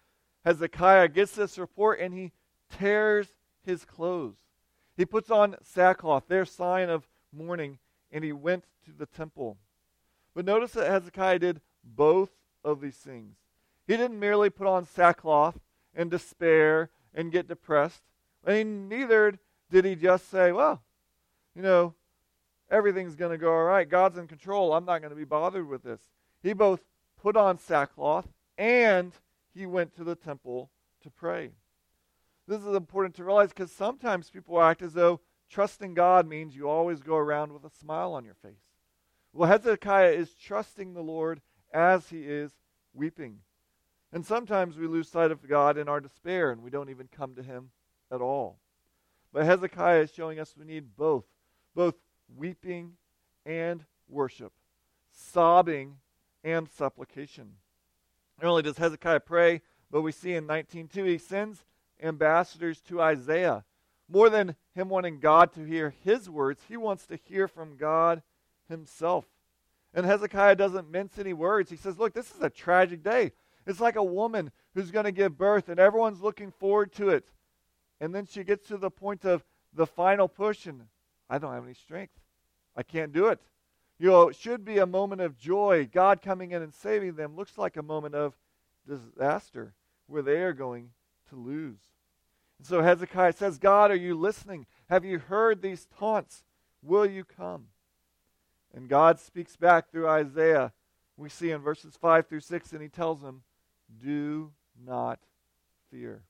Hezekiah 0.43 1.09
gets 1.09 1.33
this 1.33 1.59
report 1.59 1.99
and 1.99 2.11
he 2.11 2.31
tears 2.75 3.27
his 3.63 3.85
clothes. 3.85 4.37
He 4.97 5.05
puts 5.05 5.29
on 5.29 5.55
sackcloth, 5.61 6.23
their 6.27 6.45
sign 6.45 6.89
of 6.89 7.07
mourning, 7.31 7.77
and 8.11 8.23
he 8.23 8.31
went 8.31 8.63
to 8.85 8.93
the 8.97 9.05
temple. 9.05 9.57
But 10.33 10.45
notice 10.45 10.71
that 10.71 10.89
Hezekiah 10.89 11.37
did 11.37 11.61
both 11.83 12.31
of 12.63 12.81
these 12.81 12.97
things. 12.97 13.35
He 13.85 13.95
didn't 13.95 14.19
merely 14.19 14.49
put 14.49 14.65
on 14.65 14.87
sackcloth 14.87 15.59
and 15.93 16.09
despair 16.09 16.89
and 17.15 17.31
get 17.31 17.47
depressed. 17.47 18.03
And 18.45 18.87
neither 18.87 19.39
did 19.71 19.85
he 19.85 19.95
just 19.95 20.29
say, 20.29 20.51
well, 20.51 20.83
you 21.55 21.63
know, 21.63 21.95
everything's 22.69 23.15
going 23.15 23.31
to 23.31 23.37
go 23.37 23.51
all 23.51 23.63
right. 23.63 23.89
God's 23.89 24.17
in 24.17 24.27
control. 24.27 24.73
I'm 24.73 24.85
not 24.85 24.99
going 24.99 25.09
to 25.09 25.15
be 25.15 25.25
bothered 25.25 25.67
with 25.67 25.81
this. 25.81 26.01
He 26.43 26.53
both 26.53 26.81
put 27.19 27.35
on 27.35 27.57
sackcloth 27.57 28.27
and 28.57 29.13
he 29.53 29.65
went 29.65 29.95
to 29.95 30.03
the 30.03 30.15
temple 30.15 30.69
to 31.01 31.09
pray. 31.09 31.51
This 32.47 32.61
is 32.61 32.75
important 32.75 33.15
to 33.15 33.23
realize 33.23 33.49
because 33.49 33.71
sometimes 33.71 34.29
people 34.29 34.61
act 34.61 34.83
as 34.83 34.93
though 34.93 35.21
trusting 35.49 35.95
God 35.95 36.27
means 36.27 36.55
you 36.55 36.69
always 36.69 37.01
go 37.01 37.15
around 37.15 37.53
with 37.53 37.63
a 37.63 37.69
smile 37.69 38.13
on 38.13 38.25
your 38.25 38.35
face. 38.35 38.61
Well, 39.33 39.49
Hezekiah 39.49 40.11
is 40.11 40.33
trusting 40.33 40.93
the 40.93 41.01
Lord 41.01 41.41
as 41.73 42.09
he 42.09 42.23
is 42.23 42.51
weeping. 42.93 43.39
And 44.15 44.25
sometimes 44.25 44.77
we 44.77 44.87
lose 44.87 45.09
sight 45.09 45.29
of 45.29 45.45
God 45.45 45.77
in 45.77 45.89
our 45.89 45.99
despair 45.99 46.51
and 46.51 46.63
we 46.63 46.69
don't 46.69 46.89
even 46.89 47.09
come 47.11 47.35
to 47.35 47.43
him 47.43 47.71
at 48.09 48.21
all. 48.21 48.59
But 49.33 49.43
Hezekiah 49.43 50.03
is 50.03 50.13
showing 50.13 50.39
us 50.39 50.55
we 50.57 50.63
need 50.63 50.95
both, 50.95 51.25
both 51.75 51.95
weeping 52.33 52.93
and 53.45 53.83
worship, 54.07 54.53
sobbing 55.11 55.97
and 56.45 56.69
supplication. 56.69 57.55
Not 58.41 58.51
only 58.51 58.63
does 58.63 58.77
Hezekiah 58.77 59.19
pray, 59.19 59.61
but 59.91 60.01
we 60.01 60.13
see 60.13 60.33
in 60.33 60.47
19.2 60.47 61.05
he 61.05 61.17
sends 61.17 61.65
ambassadors 62.01 62.79
to 62.83 63.01
Isaiah. 63.01 63.65
More 64.07 64.29
than 64.29 64.55
him 64.73 64.87
wanting 64.87 65.19
God 65.19 65.51
to 65.55 65.65
hear 65.65 65.93
his 66.05 66.29
words, 66.29 66.61
he 66.69 66.77
wants 66.77 67.05
to 67.07 67.17
hear 67.17 67.49
from 67.49 67.75
God 67.75 68.21
himself. 68.69 69.25
And 69.93 70.05
Hezekiah 70.05 70.55
doesn't 70.55 70.89
mince 70.89 71.19
any 71.19 71.33
words. 71.33 71.69
He 71.69 71.75
says, 71.75 71.99
Look, 71.99 72.13
this 72.13 72.33
is 72.33 72.41
a 72.41 72.49
tragic 72.49 73.03
day. 73.03 73.33
It's 73.65 73.79
like 73.79 73.95
a 73.95 74.03
woman 74.03 74.51
who's 74.73 74.91
going 74.91 75.05
to 75.05 75.11
give 75.11 75.37
birth, 75.37 75.69
and 75.69 75.79
everyone's 75.79 76.21
looking 76.21 76.51
forward 76.51 76.93
to 76.93 77.09
it. 77.09 77.27
And 77.99 78.13
then 78.13 78.25
she 78.25 78.43
gets 78.43 78.67
to 78.67 78.77
the 78.77 78.91
point 78.91 79.25
of 79.25 79.43
the 79.73 79.87
final 79.87 80.27
push, 80.27 80.65
and 80.65 80.83
I 81.29 81.37
don't 81.37 81.53
have 81.53 81.65
any 81.65 81.73
strength. 81.73 82.13
I 82.75 82.83
can't 82.83 83.13
do 83.13 83.27
it. 83.27 83.39
You 83.97 84.09
know, 84.09 84.29
it 84.29 84.35
should 84.35 84.65
be 84.65 84.77
a 84.77 84.85
moment 84.85 85.21
of 85.21 85.37
joy. 85.37 85.87
God 85.91 86.21
coming 86.21 86.51
in 86.51 86.61
and 86.61 86.73
saving 86.73 87.15
them 87.15 87.35
looks 87.35 87.57
like 87.57 87.77
a 87.77 87.83
moment 87.83 88.13
of 88.13 88.37
disaster 88.87 89.73
where 90.07 90.21
they 90.21 90.41
are 90.41 90.53
going 90.53 90.91
to 91.29 91.35
lose. 91.35 91.79
And 92.59 92.67
so 92.67 92.81
Hezekiah 92.81 93.33
says, 93.33 93.57
God, 93.57 93.91
are 93.91 93.95
you 93.95 94.15
listening? 94.15 94.65
Have 94.89 95.05
you 95.05 95.19
heard 95.19 95.61
these 95.61 95.87
taunts? 95.97 96.43
Will 96.83 97.05
you 97.05 97.23
come? 97.23 97.67
And 98.73 98.89
God 98.89 99.19
speaks 99.19 99.55
back 99.55 99.89
through 99.89 100.07
Isaiah. 100.07 100.73
We 101.17 101.29
see 101.29 101.51
in 101.51 101.61
verses 101.61 101.97
5 101.99 102.27
through 102.27 102.41
6, 102.41 102.73
and 102.73 102.81
he 102.81 102.89
tells 102.89 103.21
them, 103.21 103.43
Do 104.03 104.51
not 104.85 105.19
fear. 105.91 106.23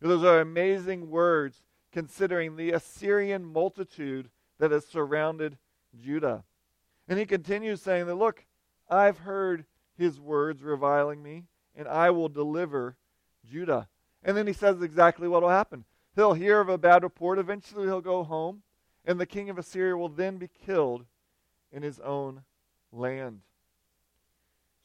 Those 0.00 0.24
are 0.24 0.40
amazing 0.40 1.10
words 1.10 1.62
considering 1.92 2.56
the 2.56 2.70
Assyrian 2.72 3.44
multitude 3.44 4.28
that 4.58 4.70
has 4.70 4.86
surrounded 4.86 5.58
Judah. 6.00 6.44
And 7.08 7.18
he 7.18 7.26
continues 7.26 7.80
saying 7.82 8.06
that, 8.06 8.14
Look, 8.14 8.44
I've 8.88 9.18
heard 9.18 9.64
his 9.96 10.20
words 10.20 10.62
reviling 10.62 11.22
me, 11.22 11.44
and 11.74 11.88
I 11.88 12.10
will 12.10 12.28
deliver 12.28 12.96
Judah. 13.50 13.88
And 14.22 14.36
then 14.36 14.46
he 14.46 14.52
says 14.52 14.82
exactly 14.82 15.28
what 15.28 15.42
will 15.42 15.48
happen. 15.48 15.84
He'll 16.14 16.34
hear 16.34 16.60
of 16.60 16.68
a 16.68 16.78
bad 16.78 17.02
report. 17.02 17.38
Eventually, 17.38 17.86
he'll 17.86 18.00
go 18.00 18.24
home, 18.24 18.62
and 19.04 19.18
the 19.18 19.26
king 19.26 19.50
of 19.50 19.58
Assyria 19.58 19.96
will 19.96 20.08
then 20.08 20.36
be 20.36 20.48
killed 20.48 21.04
in 21.72 21.82
his 21.82 22.00
own 22.00 22.42
land. 22.92 23.40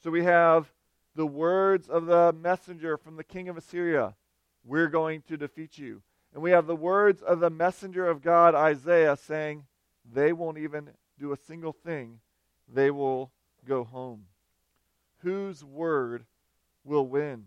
So 0.03 0.12
we 0.12 0.24
have 0.24 0.72
the 1.15 1.27
words 1.27 1.88
of 1.88 2.05
the 2.05 2.34
messenger 2.34 2.98
from 2.98 3.15
the 3.15 3.24
king 3.24 3.50
of 3.50 3.58
Assyria 3.58 4.15
We're 4.65 4.88
going 4.88 5.22
to 5.24 5.38
defeat 5.38 5.77
you. 5.77 6.01
And 6.34 6.41
we 6.41 6.51
have 6.51 6.65
the 6.65 6.75
words 6.75 7.22
of 7.22 7.39
the 7.39 7.50
messenger 7.50 8.08
of 8.08 8.22
God, 8.22 8.55
Isaiah, 8.55 9.15
saying, 9.15 9.65
They 10.12 10.34
won't 10.34 10.58
even 10.58 10.89
do 11.20 11.32
a 11.32 11.38
single 11.38 11.74
thing, 11.74 12.20
they 12.67 12.89
will 12.89 13.32
go 13.67 13.84
home. 13.84 14.25
Whose 15.20 15.63
word 15.63 16.25
will 16.84 17.08
win? 17.08 17.46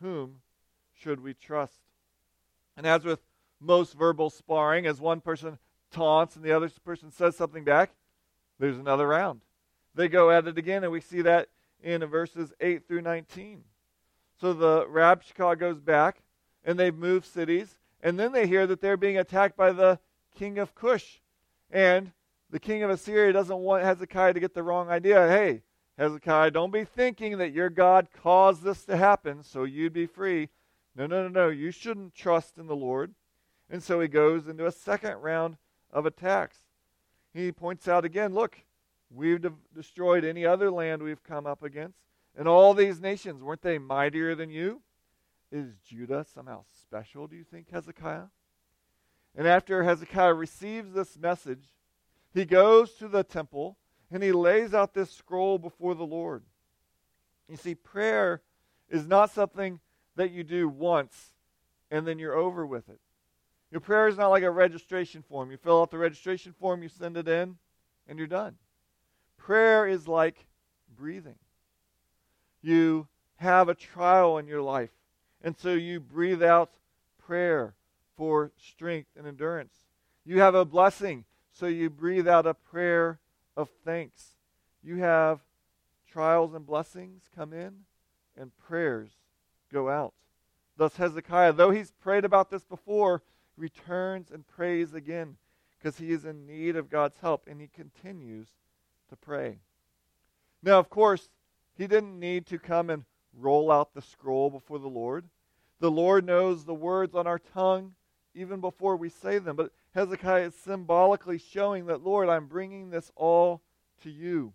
Whom 0.00 0.40
should 0.94 1.22
we 1.22 1.34
trust? 1.34 1.80
And 2.76 2.86
as 2.86 3.04
with 3.04 3.20
most 3.60 3.94
verbal 3.94 4.30
sparring, 4.30 4.86
as 4.86 5.00
one 5.00 5.20
person 5.20 5.58
taunts 5.90 6.36
and 6.36 6.44
the 6.44 6.52
other 6.52 6.70
person 6.84 7.10
says 7.10 7.36
something 7.36 7.64
back, 7.64 7.90
there's 8.58 8.78
another 8.78 9.06
round. 9.06 9.40
They 9.94 10.08
go 10.08 10.30
at 10.30 10.46
it 10.46 10.58
again, 10.58 10.84
and 10.84 10.92
we 10.92 11.00
see 11.00 11.22
that 11.22 11.48
in 11.82 12.04
verses 12.06 12.52
8 12.60 12.86
through 12.86 13.02
19. 13.02 13.64
So 14.40 14.52
the 14.52 14.86
Rabshakeh 14.86 15.58
goes 15.58 15.80
back, 15.80 16.22
and 16.64 16.78
they've 16.78 16.94
moved 16.94 17.26
cities, 17.26 17.78
and 18.02 18.18
then 18.18 18.32
they 18.32 18.46
hear 18.46 18.66
that 18.66 18.80
they're 18.80 18.96
being 18.96 19.18
attacked 19.18 19.56
by 19.56 19.72
the 19.72 19.98
king 20.36 20.58
of 20.58 20.74
Cush. 20.74 21.20
And 21.70 22.12
the 22.50 22.60
king 22.60 22.82
of 22.82 22.90
Assyria 22.90 23.32
doesn't 23.32 23.58
want 23.58 23.84
Hezekiah 23.84 24.34
to 24.34 24.40
get 24.40 24.54
the 24.54 24.62
wrong 24.62 24.88
idea. 24.88 25.28
Hey, 25.28 25.62
Hezekiah, 25.96 26.52
don't 26.52 26.72
be 26.72 26.84
thinking 26.84 27.38
that 27.38 27.52
your 27.52 27.70
God 27.70 28.08
caused 28.22 28.62
this 28.62 28.84
to 28.84 28.96
happen 28.96 29.42
so 29.42 29.64
you'd 29.64 29.92
be 29.92 30.06
free. 30.06 30.48
No, 30.94 31.06
no, 31.06 31.22
no, 31.24 31.28
no. 31.28 31.48
You 31.48 31.70
shouldn't 31.70 32.14
trust 32.14 32.58
in 32.58 32.66
the 32.66 32.76
Lord. 32.76 33.14
And 33.68 33.82
so 33.82 34.00
he 34.00 34.08
goes 34.08 34.46
into 34.46 34.66
a 34.66 34.72
second 34.72 35.16
round 35.18 35.56
of 35.92 36.06
attacks 36.06 36.58
he 37.38 37.52
points 37.52 37.88
out 37.88 38.04
again 38.04 38.34
look, 38.34 38.58
we've 39.10 39.40
de- 39.40 39.52
destroyed 39.74 40.24
any 40.24 40.44
other 40.44 40.70
land 40.70 41.02
we've 41.02 41.22
come 41.22 41.46
up 41.46 41.62
against. 41.62 41.98
And 42.36 42.46
all 42.46 42.74
these 42.74 43.00
nations, 43.00 43.42
weren't 43.42 43.62
they 43.62 43.78
mightier 43.78 44.34
than 44.34 44.50
you? 44.50 44.82
Is 45.50 45.72
Judah 45.86 46.24
somehow 46.34 46.64
special, 46.82 47.26
do 47.26 47.36
you 47.36 47.44
think, 47.44 47.70
Hezekiah? 47.70 48.26
And 49.34 49.46
after 49.46 49.82
Hezekiah 49.82 50.34
receives 50.34 50.92
this 50.92 51.18
message, 51.18 51.64
he 52.34 52.44
goes 52.44 52.92
to 52.94 53.08
the 53.08 53.24
temple 53.24 53.78
and 54.10 54.22
he 54.22 54.32
lays 54.32 54.74
out 54.74 54.94
this 54.94 55.10
scroll 55.10 55.58
before 55.58 55.94
the 55.94 56.06
Lord. 56.06 56.42
You 57.48 57.56
see, 57.56 57.74
prayer 57.74 58.42
is 58.90 59.06
not 59.06 59.30
something 59.30 59.80
that 60.16 60.30
you 60.30 60.44
do 60.44 60.68
once 60.68 61.32
and 61.90 62.06
then 62.06 62.18
you're 62.18 62.36
over 62.36 62.66
with 62.66 62.88
it. 62.88 63.00
Your 63.70 63.80
prayer 63.80 64.08
is 64.08 64.16
not 64.16 64.28
like 64.28 64.42
a 64.42 64.50
registration 64.50 65.22
form. 65.22 65.50
You 65.50 65.56
fill 65.56 65.82
out 65.82 65.90
the 65.90 65.98
registration 65.98 66.54
form, 66.58 66.82
you 66.82 66.88
send 66.88 67.16
it 67.16 67.28
in, 67.28 67.56
and 68.06 68.18
you're 68.18 68.26
done. 68.26 68.56
Prayer 69.48 69.86
is 69.88 70.06
like 70.06 70.44
breathing. 70.94 71.38
You 72.60 73.08
have 73.36 73.70
a 73.70 73.74
trial 73.74 74.36
in 74.36 74.46
your 74.46 74.60
life, 74.60 74.90
and 75.42 75.56
so 75.56 75.72
you 75.72 76.00
breathe 76.00 76.42
out 76.42 76.74
prayer 77.16 77.74
for 78.14 78.52
strength 78.58 79.08
and 79.16 79.26
endurance. 79.26 79.72
You 80.22 80.40
have 80.40 80.54
a 80.54 80.66
blessing, 80.66 81.24
so 81.50 81.64
you 81.64 81.88
breathe 81.88 82.28
out 82.28 82.46
a 82.46 82.52
prayer 82.52 83.20
of 83.56 83.70
thanks. 83.86 84.34
You 84.82 84.96
have 84.96 85.40
trials 86.12 86.52
and 86.52 86.66
blessings 86.66 87.22
come 87.34 87.54
in, 87.54 87.84
and 88.36 88.54
prayers 88.58 89.12
go 89.72 89.88
out. 89.88 90.12
Thus, 90.76 90.96
Hezekiah, 90.96 91.54
though 91.54 91.70
he's 91.70 91.92
prayed 92.02 92.26
about 92.26 92.50
this 92.50 92.64
before, 92.64 93.22
returns 93.56 94.30
and 94.30 94.46
prays 94.46 94.92
again 94.92 95.38
because 95.78 95.96
he 95.96 96.12
is 96.12 96.26
in 96.26 96.46
need 96.46 96.76
of 96.76 96.90
God's 96.90 97.16
help 97.22 97.48
and 97.48 97.62
he 97.62 97.68
continues 97.68 98.48
to 99.08 99.16
pray. 99.16 99.58
Now, 100.62 100.78
of 100.78 100.90
course, 100.90 101.28
he 101.76 101.86
didn't 101.86 102.18
need 102.18 102.46
to 102.46 102.58
come 102.58 102.90
and 102.90 103.04
roll 103.38 103.70
out 103.70 103.94
the 103.94 104.02
scroll 104.02 104.50
before 104.50 104.78
the 104.78 104.88
Lord. 104.88 105.24
The 105.80 105.90
Lord 105.90 106.26
knows 106.26 106.64
the 106.64 106.74
words 106.74 107.14
on 107.14 107.26
our 107.26 107.38
tongue 107.38 107.94
even 108.34 108.60
before 108.60 108.96
we 108.96 109.08
say 109.08 109.38
them. 109.38 109.56
But 109.56 109.72
Hezekiah 109.94 110.48
is 110.48 110.54
symbolically 110.54 111.38
showing 111.38 111.86
that, 111.86 112.04
Lord, 112.04 112.28
I'm 112.28 112.46
bringing 112.46 112.90
this 112.90 113.10
all 113.16 113.62
to 114.02 114.10
you. 114.10 114.52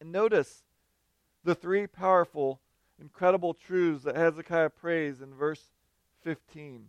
And 0.00 0.12
notice 0.12 0.64
the 1.44 1.54
three 1.54 1.86
powerful, 1.86 2.60
incredible 3.00 3.54
truths 3.54 4.04
that 4.04 4.16
Hezekiah 4.16 4.70
prays 4.70 5.20
in 5.20 5.34
verse 5.34 5.70
15. 6.22 6.86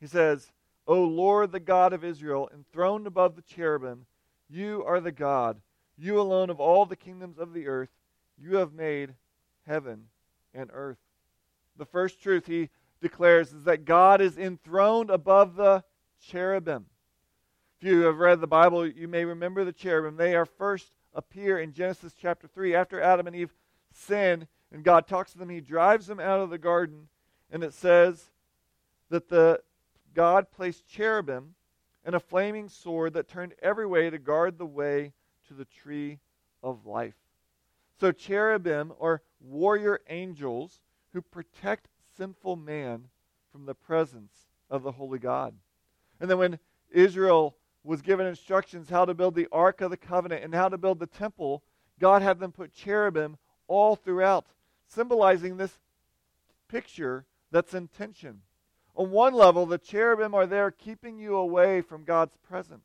He 0.00 0.06
says, 0.06 0.52
O 0.86 1.02
Lord, 1.02 1.52
the 1.52 1.60
God 1.60 1.92
of 1.92 2.04
Israel, 2.04 2.48
enthroned 2.52 3.06
above 3.06 3.36
the 3.36 3.42
cherubim, 3.42 4.06
You 4.48 4.84
are 4.86 5.00
the 5.00 5.12
God, 5.12 5.60
you 5.96 6.20
alone 6.20 6.50
of 6.50 6.60
all 6.60 6.86
the 6.86 6.96
kingdoms 6.96 7.38
of 7.38 7.52
the 7.52 7.66
earth. 7.66 7.90
You 8.36 8.56
have 8.56 8.72
made 8.72 9.14
heaven 9.66 10.04
and 10.54 10.70
earth. 10.72 10.98
The 11.76 11.84
first 11.84 12.20
truth 12.20 12.46
he 12.46 12.70
declares 13.00 13.52
is 13.52 13.64
that 13.64 13.84
God 13.84 14.20
is 14.20 14.38
enthroned 14.38 15.10
above 15.10 15.56
the 15.56 15.84
cherubim. 16.20 16.86
If 17.80 17.86
you 17.86 18.00
have 18.02 18.18
read 18.18 18.40
the 18.40 18.46
Bible, 18.46 18.86
you 18.86 19.06
may 19.06 19.24
remember 19.24 19.64
the 19.64 19.72
cherubim. 19.72 20.16
They 20.16 20.34
are 20.34 20.46
first 20.46 20.92
appear 21.14 21.58
in 21.58 21.72
Genesis 21.72 22.14
chapter 22.20 22.48
3 22.48 22.74
after 22.74 23.00
Adam 23.00 23.26
and 23.26 23.36
Eve 23.36 23.54
sin 23.92 24.48
and 24.72 24.84
God 24.84 25.06
talks 25.06 25.32
to 25.32 25.38
them. 25.38 25.48
He 25.48 25.60
drives 25.60 26.06
them 26.06 26.20
out 26.20 26.40
of 26.40 26.50
the 26.50 26.58
garden, 26.58 27.08
and 27.50 27.62
it 27.62 27.72
says 27.72 28.30
that 29.10 29.28
the 29.28 29.60
God 30.14 30.50
placed 30.50 30.86
cherubim 30.86 31.54
and 32.08 32.16
a 32.16 32.20
flaming 32.20 32.70
sword 32.70 33.12
that 33.12 33.28
turned 33.28 33.52
every 33.60 33.84
way 33.84 34.08
to 34.08 34.16
guard 34.16 34.56
the 34.56 34.64
way 34.64 35.12
to 35.46 35.52
the 35.52 35.66
tree 35.66 36.18
of 36.62 36.86
life. 36.86 37.18
So 38.00 38.12
cherubim 38.12 38.94
are 38.98 39.20
warrior 39.42 40.00
angels 40.08 40.80
who 41.12 41.20
protect 41.20 41.90
sinful 42.16 42.56
man 42.56 43.08
from 43.52 43.66
the 43.66 43.74
presence 43.74 44.32
of 44.70 44.82
the 44.82 44.92
holy 44.92 45.18
God. 45.18 45.52
And 46.18 46.30
then 46.30 46.38
when 46.38 46.58
Israel 46.90 47.56
was 47.84 48.00
given 48.00 48.26
instructions 48.26 48.88
how 48.88 49.04
to 49.04 49.12
build 49.12 49.34
the 49.34 49.48
Ark 49.52 49.82
of 49.82 49.90
the 49.90 49.98
Covenant 49.98 50.42
and 50.42 50.54
how 50.54 50.70
to 50.70 50.78
build 50.78 51.00
the 51.00 51.06
temple, 51.06 51.62
God 52.00 52.22
had 52.22 52.40
them 52.40 52.52
put 52.52 52.72
cherubim 52.72 53.36
all 53.66 53.96
throughout, 53.96 54.46
symbolizing 54.86 55.58
this 55.58 55.78
picture 56.68 57.26
that's 57.50 57.74
in 57.74 57.86
tension. 57.86 58.40
On 58.98 59.12
one 59.12 59.32
level, 59.32 59.64
the 59.64 59.78
cherubim 59.78 60.34
are 60.34 60.44
there 60.44 60.72
keeping 60.72 61.20
you 61.20 61.36
away 61.36 61.82
from 61.82 62.02
God's 62.02 62.36
presence. 62.36 62.84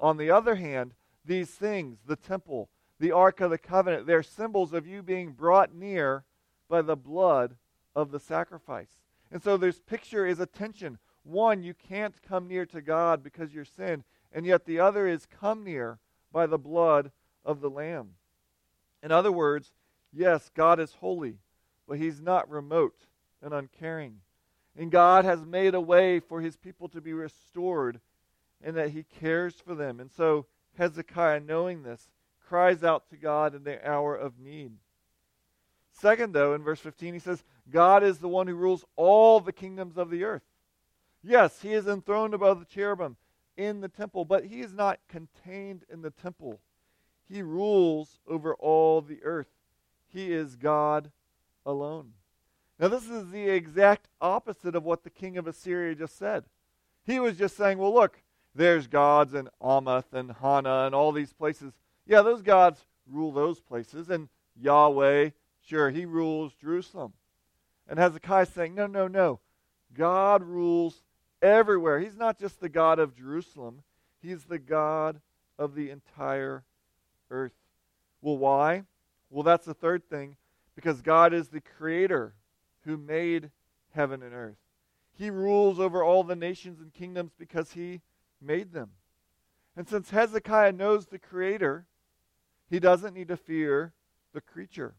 On 0.00 0.16
the 0.16 0.30
other 0.30 0.54
hand, 0.54 0.94
these 1.22 1.50
things, 1.50 1.98
the 2.06 2.16
temple, 2.16 2.70
the 2.98 3.12
Ark 3.12 3.42
of 3.42 3.50
the 3.50 3.58
Covenant, 3.58 4.06
they're 4.06 4.22
symbols 4.22 4.72
of 4.72 4.86
you 4.86 5.02
being 5.02 5.32
brought 5.32 5.74
near 5.74 6.24
by 6.66 6.80
the 6.80 6.96
blood 6.96 7.56
of 7.94 8.10
the 8.10 8.18
sacrifice. 8.18 8.88
And 9.30 9.42
so 9.42 9.58
this 9.58 9.80
picture 9.80 10.24
is 10.24 10.40
a 10.40 10.46
tension. 10.46 10.96
One, 11.24 11.62
you 11.62 11.74
can't 11.74 12.22
come 12.22 12.48
near 12.48 12.64
to 12.64 12.80
God 12.80 13.22
because 13.22 13.52
you're 13.52 13.66
sin, 13.66 14.02
and 14.32 14.46
yet 14.46 14.64
the 14.64 14.80
other 14.80 15.06
is 15.06 15.26
come 15.26 15.62
near 15.62 15.98
by 16.32 16.46
the 16.46 16.58
blood 16.58 17.10
of 17.44 17.60
the 17.60 17.70
Lamb. 17.70 18.12
In 19.02 19.12
other 19.12 19.30
words, 19.30 19.74
yes, 20.10 20.50
God 20.54 20.80
is 20.80 20.94
holy, 21.00 21.36
but 21.86 21.98
he's 21.98 22.22
not 22.22 22.48
remote 22.48 23.04
and 23.42 23.52
uncaring. 23.52 24.20
And 24.76 24.90
God 24.90 25.24
has 25.24 25.44
made 25.44 25.74
a 25.74 25.80
way 25.80 26.20
for 26.20 26.40
his 26.40 26.56
people 26.56 26.88
to 26.88 27.00
be 27.00 27.12
restored 27.12 28.00
and 28.62 28.76
that 28.76 28.90
he 28.90 29.04
cares 29.20 29.54
for 29.54 29.74
them. 29.74 30.00
And 30.00 30.10
so 30.10 30.46
Hezekiah, 30.76 31.40
knowing 31.40 31.82
this, 31.82 32.08
cries 32.46 32.82
out 32.82 33.08
to 33.10 33.16
God 33.16 33.54
in 33.54 33.64
the 33.64 33.86
hour 33.88 34.16
of 34.16 34.38
need. 34.38 34.72
Second, 35.92 36.32
though, 36.32 36.54
in 36.54 36.62
verse 36.62 36.80
15, 36.80 37.14
he 37.14 37.20
says, 37.20 37.44
God 37.70 38.02
is 38.02 38.18
the 38.18 38.28
one 38.28 38.48
who 38.48 38.54
rules 38.54 38.84
all 38.96 39.38
the 39.38 39.52
kingdoms 39.52 39.96
of 39.96 40.10
the 40.10 40.24
earth. 40.24 40.42
Yes, 41.22 41.62
he 41.62 41.72
is 41.72 41.86
enthroned 41.86 42.34
above 42.34 42.58
the 42.58 42.66
cherubim 42.66 43.16
in 43.56 43.80
the 43.80 43.88
temple, 43.88 44.24
but 44.24 44.44
he 44.44 44.60
is 44.60 44.74
not 44.74 44.98
contained 45.08 45.84
in 45.90 46.02
the 46.02 46.10
temple. 46.10 46.60
He 47.28 47.42
rules 47.42 48.18
over 48.28 48.54
all 48.56 49.00
the 49.00 49.22
earth. 49.22 49.48
He 50.08 50.32
is 50.32 50.56
God 50.56 51.10
alone. 51.64 52.12
Now, 52.78 52.88
this 52.88 53.08
is 53.08 53.30
the 53.30 53.48
exact 53.48 54.08
opposite 54.20 54.74
of 54.74 54.84
what 54.84 55.04
the 55.04 55.10
king 55.10 55.36
of 55.36 55.46
Assyria 55.46 55.94
just 55.94 56.18
said. 56.18 56.44
He 57.06 57.20
was 57.20 57.36
just 57.38 57.56
saying, 57.56 57.78
well, 57.78 57.94
look, 57.94 58.20
there's 58.54 58.86
gods 58.86 59.34
in 59.34 59.48
Hamath 59.60 60.12
and 60.12 60.32
Hana 60.32 60.86
and 60.86 60.94
all 60.94 61.12
these 61.12 61.32
places. 61.32 61.72
Yeah, 62.06 62.22
those 62.22 62.42
gods 62.42 62.84
rule 63.10 63.32
those 63.32 63.60
places. 63.60 64.10
And 64.10 64.28
Yahweh, 64.56 65.30
sure, 65.64 65.90
he 65.90 66.04
rules 66.04 66.52
Jerusalem. 66.54 67.12
And 67.88 67.98
Hezekiah 67.98 68.46
saying, 68.46 68.74
no, 68.74 68.86
no, 68.86 69.06
no. 69.06 69.40
God 69.92 70.42
rules 70.42 71.02
everywhere. 71.42 72.00
He's 72.00 72.16
not 72.16 72.38
just 72.38 72.60
the 72.60 72.68
God 72.68 72.98
of 72.98 73.16
Jerusalem, 73.16 73.82
he's 74.20 74.44
the 74.44 74.58
God 74.58 75.20
of 75.58 75.74
the 75.74 75.90
entire 75.90 76.64
earth. 77.30 77.54
Well, 78.20 78.38
why? 78.38 78.84
Well, 79.30 79.42
that's 79.42 79.66
the 79.66 79.74
third 79.74 80.08
thing. 80.08 80.36
Because 80.74 81.02
God 81.02 81.32
is 81.32 81.48
the 81.48 81.60
creator 81.60 82.34
who 82.84 82.96
made 82.96 83.50
heaven 83.94 84.22
and 84.22 84.34
earth. 84.34 84.56
He 85.16 85.30
rules 85.30 85.78
over 85.78 86.02
all 86.02 86.24
the 86.24 86.36
nations 86.36 86.80
and 86.80 86.92
kingdoms 86.92 87.32
because 87.38 87.72
he 87.72 88.00
made 88.40 88.72
them. 88.72 88.90
And 89.76 89.88
since 89.88 90.10
Hezekiah 90.10 90.72
knows 90.72 91.06
the 91.06 91.18
creator, 91.18 91.86
he 92.68 92.80
doesn't 92.80 93.14
need 93.14 93.28
to 93.28 93.36
fear 93.36 93.92
the 94.32 94.40
creature. 94.40 94.94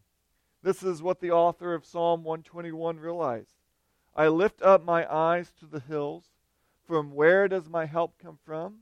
This 0.63 0.83
is 0.83 1.03
what 1.03 1.19
the 1.19 1.31
author 1.31 1.73
of 1.73 1.85
Psalm 1.85 2.23
121 2.23 2.99
realized. 2.99 3.53
I 4.15 4.29
lift 4.29 4.61
up 4.61 4.83
my 4.83 5.11
eyes 5.13 5.51
to 5.59 5.65
the 5.65 5.81
hills. 5.81 6.23
From 6.87 7.13
where 7.13 7.47
does 7.47 7.69
my 7.69 7.85
help 7.85 8.17
come 8.21 8.37
from? 8.45 8.79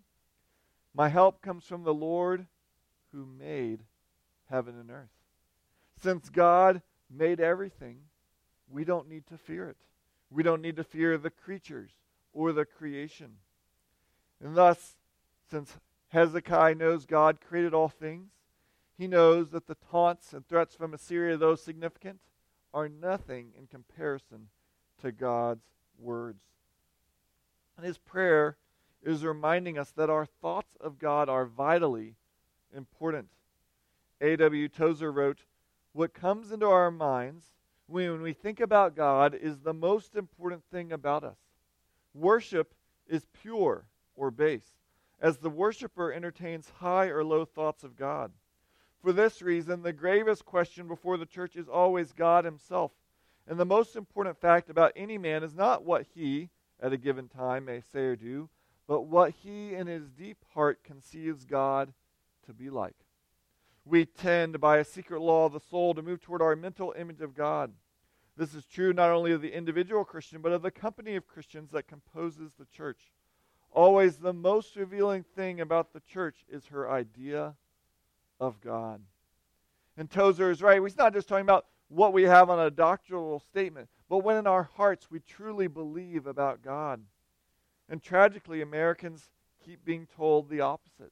My 0.94 1.10
help 1.10 1.42
comes 1.42 1.66
from 1.66 1.84
the 1.84 1.94
Lord 1.94 2.46
who 3.12 3.26
made 3.26 3.80
heaven 4.50 4.76
and 4.80 4.92
earth. 4.92 5.10
Since 6.02 6.30
God 6.30 6.82
made 7.10 7.40
everything, 7.40 7.98
we 8.74 8.84
don't 8.84 9.08
need 9.08 9.28
to 9.28 9.38
fear 9.38 9.70
it. 9.70 9.78
We 10.32 10.42
don't 10.42 10.62
need 10.62 10.78
to 10.78 10.84
fear 10.84 11.18
the 11.18 11.30
creatures 11.30 11.92
or 12.34 12.52
the 12.52 12.66
creation. 12.66 13.34
And 14.44 14.56
thus, 14.56 14.96
since 15.50 15.78
Hezekiah 16.10 16.76
knows 16.76 17.06
God 17.06 17.38
created 17.40 17.74
all 17.74 17.88
things, 17.88 18.32
he 18.98 19.08
knows 19.08 19.52
that 19.52 19.68
the 19.68 19.78
taunts 19.92 20.34
and 20.34 20.48
threats 20.48 20.76
from 20.76 20.94
Assyria, 20.94 21.38
though 21.38 21.56
significant, 21.56 22.20
are 22.74 22.90
nothing 22.90 23.50
in 23.58 23.68
comparison 23.68 24.48
to 25.02 25.12
God's 25.12 25.66
words. 26.00 26.44
And 27.78 27.86
his 27.86 27.98
prayer 27.98 28.58
is 29.04 29.24
reminding 29.24 29.78
us 29.78 29.92
that 29.92 30.10
our 30.10 30.26
thoughts 30.26 30.76
of 30.80 31.00
God 31.00 31.30
are 31.30 31.46
vitally 31.46 32.16
important. 32.76 33.28
A.W. 34.22 34.68
Tozer 34.70 35.12
wrote, 35.12 35.42
What 35.92 36.14
comes 36.14 36.52
into 36.52 36.68
our 36.68 36.90
minds 36.90 37.46
when 37.94 38.24
we 38.24 38.34
think 38.34 38.60
about 38.60 38.96
God 38.96 39.36
is 39.36 39.60
the 39.60 39.74
most 39.74 40.16
important 40.16 40.64
thing 40.72 40.92
about 40.92 41.24
us. 41.24 41.38
Worship 42.16 42.74
is 43.08 43.28
pure 43.42 43.86
or 44.16 44.32
base, 44.32 44.68
as 45.22 45.38
the 45.38 45.50
worshiper 45.50 46.12
entertains 46.12 46.72
high 46.80 47.06
or 47.06 47.24
low 47.24 47.46
thoughts 47.46 47.84
of 47.84 47.96
God. 47.96 48.32
For 49.04 49.14
this 49.14 49.44
reason, 49.44 49.84
the 49.84 49.94
gravest 49.94 50.44
question 50.44 50.88
before 50.88 51.18
the 51.18 51.28
church 51.28 51.56
is 51.56 51.68
always 51.68 52.14
God 52.14 52.46
Himself. 52.46 52.92
And 53.48 53.60
the 53.60 53.66
most 53.66 53.96
important 53.96 54.40
fact 54.40 54.72
about 54.72 54.94
any 54.96 55.20
man 55.20 55.44
is 55.44 55.54
not 55.54 55.84
what 55.84 56.06
he, 56.16 56.50
at 56.82 56.94
a 56.94 56.98
given 56.98 57.28
time, 57.28 57.66
may 57.66 57.82
say 57.92 58.06
or 58.06 58.16
do, 58.16 58.50
but 58.88 59.02
what 59.02 59.34
he 59.44 59.76
in 59.76 59.86
his 59.86 60.10
deep 60.10 60.38
heart 60.54 60.84
conceives 60.84 61.46
God 61.46 61.94
to 62.48 62.54
be 62.54 62.70
like. 62.70 62.96
We 63.86 64.06
tend, 64.06 64.60
by 64.62 64.78
a 64.78 64.86
secret 64.86 65.22
law 65.22 65.46
of 65.46 65.54
the 65.54 65.60
soul, 65.60 65.94
to 65.94 66.02
move 66.02 66.22
toward 66.22 66.42
our 66.42 66.56
mental 66.56 66.94
image 66.98 67.22
of 67.22 67.36
God. 67.36 67.74
This 68.36 68.56
is 68.56 68.66
true 68.66 68.94
not 68.94 69.12
only 69.12 69.32
of 69.32 69.42
the 69.42 69.56
individual 69.56 70.04
Christian, 70.04 70.42
but 70.42 70.52
of 70.52 70.62
the 70.62 70.72
company 70.72 71.16
of 71.16 71.28
Christians 71.28 71.72
that 71.72 71.88
composes 71.88 72.54
the 72.58 72.66
church. 72.66 73.12
Always 73.72 74.18
the 74.18 74.34
most 74.34 74.76
revealing 74.76 75.24
thing 75.36 75.62
about 75.62 75.94
the 75.94 76.00
church 76.00 76.38
is 76.50 76.68
her 76.68 76.90
idea 76.90 77.56
of 78.40 78.60
God. 78.62 79.02
And 79.98 80.10
Tozer 80.10 80.50
is 80.50 80.62
right. 80.62 80.82
He's 80.82 80.98
not 80.98 81.14
just 81.14 81.28
talking 81.28 81.46
about 81.46 81.66
what 81.90 82.14
we 82.14 82.24
have 82.24 82.50
on 82.50 82.60
a 82.60 82.72
doctrinal 82.72 83.40
statement, 83.40 83.90
but 84.10 84.20
when 84.20 84.38
in 84.38 84.48
our 84.48 84.64
hearts 84.64 85.12
we 85.12 85.20
truly 85.20 85.68
believe 85.68 86.26
about 86.26 86.64
God. 86.64 87.02
And 87.90 88.02
tragically, 88.02 88.62
Americans 88.62 89.30
keep 89.64 89.86
being 89.86 90.08
told 90.16 90.50
the 90.50 90.62
opposite. 90.62 91.12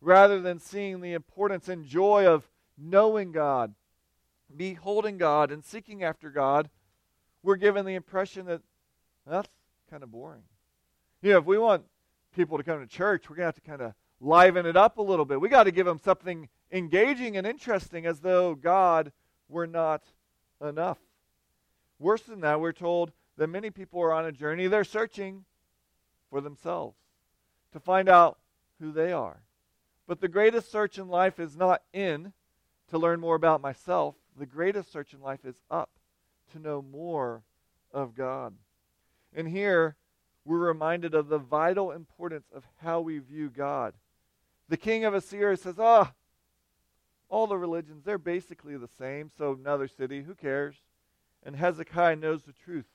Rather 0.00 0.40
than 0.40 0.58
seeing 0.58 1.00
the 1.00 1.14
importance 1.14 1.68
and 1.68 1.86
joy 1.86 2.26
of 2.26 2.48
knowing 2.76 3.32
God, 3.32 3.74
beholding 4.56 5.18
God, 5.18 5.50
and 5.50 5.64
seeking 5.64 6.02
after 6.02 6.30
God, 6.30 6.70
we're 7.42 7.56
given 7.56 7.84
the 7.84 7.94
impression 7.94 8.46
that 8.46 8.62
that's 9.26 9.48
kind 9.90 10.02
of 10.02 10.10
boring. 10.10 10.42
You 11.22 11.32
know, 11.32 11.38
if 11.38 11.44
we 11.44 11.58
want 11.58 11.84
people 12.34 12.58
to 12.58 12.64
come 12.64 12.80
to 12.80 12.86
church, 12.86 13.28
we're 13.28 13.36
going 13.36 13.44
to 13.44 13.48
have 13.48 13.54
to 13.54 13.60
kind 13.60 13.82
of 13.82 13.94
liven 14.20 14.66
it 14.66 14.76
up 14.76 14.98
a 14.98 15.02
little 15.02 15.24
bit. 15.24 15.40
We 15.40 15.48
got 15.48 15.64
to 15.64 15.70
give 15.70 15.86
them 15.86 16.00
something 16.02 16.48
engaging 16.70 17.36
and 17.36 17.46
interesting 17.46 18.06
as 18.06 18.20
though 18.20 18.54
God 18.54 19.12
were 19.48 19.66
not 19.66 20.02
enough. 20.60 20.98
Worse 21.98 22.22
than 22.22 22.40
that, 22.40 22.60
we're 22.60 22.72
told 22.72 23.12
that 23.36 23.48
many 23.48 23.70
people 23.70 24.00
are 24.00 24.12
on 24.12 24.24
a 24.24 24.32
journey. 24.32 24.66
They're 24.66 24.84
searching 24.84 25.44
for 26.30 26.40
themselves 26.40 26.96
to 27.72 27.80
find 27.80 28.08
out 28.08 28.38
who 28.80 28.92
they 28.92 29.12
are. 29.12 29.42
But 30.06 30.20
the 30.20 30.28
greatest 30.28 30.70
search 30.70 30.98
in 30.98 31.08
life 31.08 31.38
is 31.38 31.56
not 31.56 31.82
in 31.92 32.32
to 32.90 32.98
learn 32.98 33.20
more 33.20 33.36
about 33.36 33.60
myself. 33.60 34.14
The 34.38 34.46
greatest 34.46 34.92
search 34.92 35.12
in 35.12 35.20
life 35.20 35.44
is 35.44 35.56
up 35.70 35.90
to 36.52 36.58
know 36.58 36.82
more 36.82 37.42
of 37.92 38.14
God. 38.14 38.54
And 39.34 39.48
here, 39.48 39.96
we're 40.44 40.58
reminded 40.58 41.14
of 41.14 41.28
the 41.28 41.38
vital 41.38 41.92
importance 41.92 42.46
of 42.54 42.64
how 42.82 43.00
we 43.00 43.18
view 43.18 43.48
God. 43.48 43.94
the 44.68 44.76
king 44.76 45.04
of 45.04 45.12
Assyria 45.12 45.56
says, 45.56 45.78
Ah, 45.78 46.12
all 47.28 47.46
the 47.46 47.58
religions, 47.58 48.04
they're 48.04 48.18
basically 48.18 48.76
the 48.76 48.88
same. 48.88 49.30
So, 49.36 49.52
another 49.52 49.88
city, 49.88 50.22
who 50.22 50.34
cares? 50.34 50.76
And 51.42 51.56
Hezekiah 51.56 52.16
knows 52.16 52.42
the 52.42 52.52
truth 52.52 52.86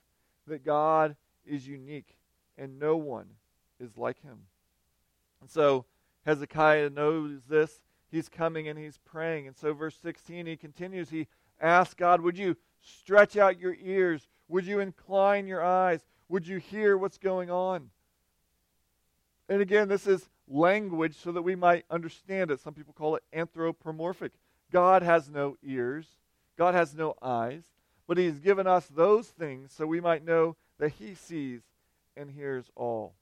that 0.48 0.66
God 0.66 1.16
is 1.46 1.68
unique 1.68 2.18
and 2.58 2.80
no 2.80 2.98
one 2.98 3.28
is 3.80 3.98
like 3.98 4.22
him. 4.22 4.40
And 5.42 5.50
so, 5.50 5.86
Hezekiah 6.26 6.90
knows 6.90 7.46
this. 7.50 7.80
He's 8.10 8.30
coming 8.30 8.68
and 8.68 8.80
he's 8.80 8.98
praying. 9.06 9.48
And 9.48 9.56
so, 9.56 9.74
verse 9.74 9.98
16, 10.02 10.46
he 10.46 10.56
continues. 10.56 11.10
He 11.10 11.28
asks 11.60 11.94
God, 11.94 12.22
Would 12.22 12.38
you 12.38 12.56
stretch 12.82 13.38
out 13.38 13.60
your 13.60 13.76
ears? 13.82 14.28
Would 14.48 14.66
you 14.66 14.80
incline 14.80 15.48
your 15.48 15.64
eyes? 15.64 16.06
Would 16.30 16.48
you 16.48 16.58
hear 16.58 16.98
what's 16.98 17.18
going 17.18 17.50
on? 17.50 17.90
And 19.50 19.62
again, 19.62 19.88
this 19.88 20.08
is 20.08 20.30
language 20.48 21.16
so 21.16 21.32
that 21.32 21.42
we 21.42 21.56
might 21.56 21.86
understand 21.90 22.52
it. 22.52 22.60
Some 22.60 22.74
people 22.74 22.94
call 22.94 23.16
it 23.16 23.24
anthropomorphic. 23.34 24.34
God 24.72 25.04
has 25.04 25.30
no 25.30 25.58
ears, 25.64 26.06
God 26.58 26.76
has 26.76 26.94
no 26.94 27.16
eyes, 27.22 27.64
but 28.08 28.18
He's 28.18 28.40
given 28.40 28.68
us 28.68 28.88
those 28.88 29.28
things 29.28 29.72
so 29.72 29.86
we 29.86 30.02
might 30.02 30.26
know 30.26 30.56
that 30.80 30.94
He 30.94 31.14
sees 31.14 31.62
and 32.16 32.32
hears 32.32 32.66
all. 32.76 33.14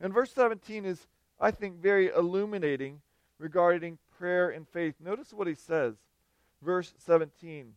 And 0.00 0.12
verse 0.12 0.32
17 0.32 0.84
is, 0.84 1.06
I 1.40 1.50
think, 1.50 1.76
very 1.76 2.08
illuminating 2.08 3.00
regarding 3.42 3.98
prayer 4.16 4.50
and 4.50 4.68
faith. 4.68 4.94
Notice 5.00 5.32
what 5.32 5.48
he 5.48 5.54
says. 5.54 5.94
Verse 6.62 6.94
17 7.04 7.72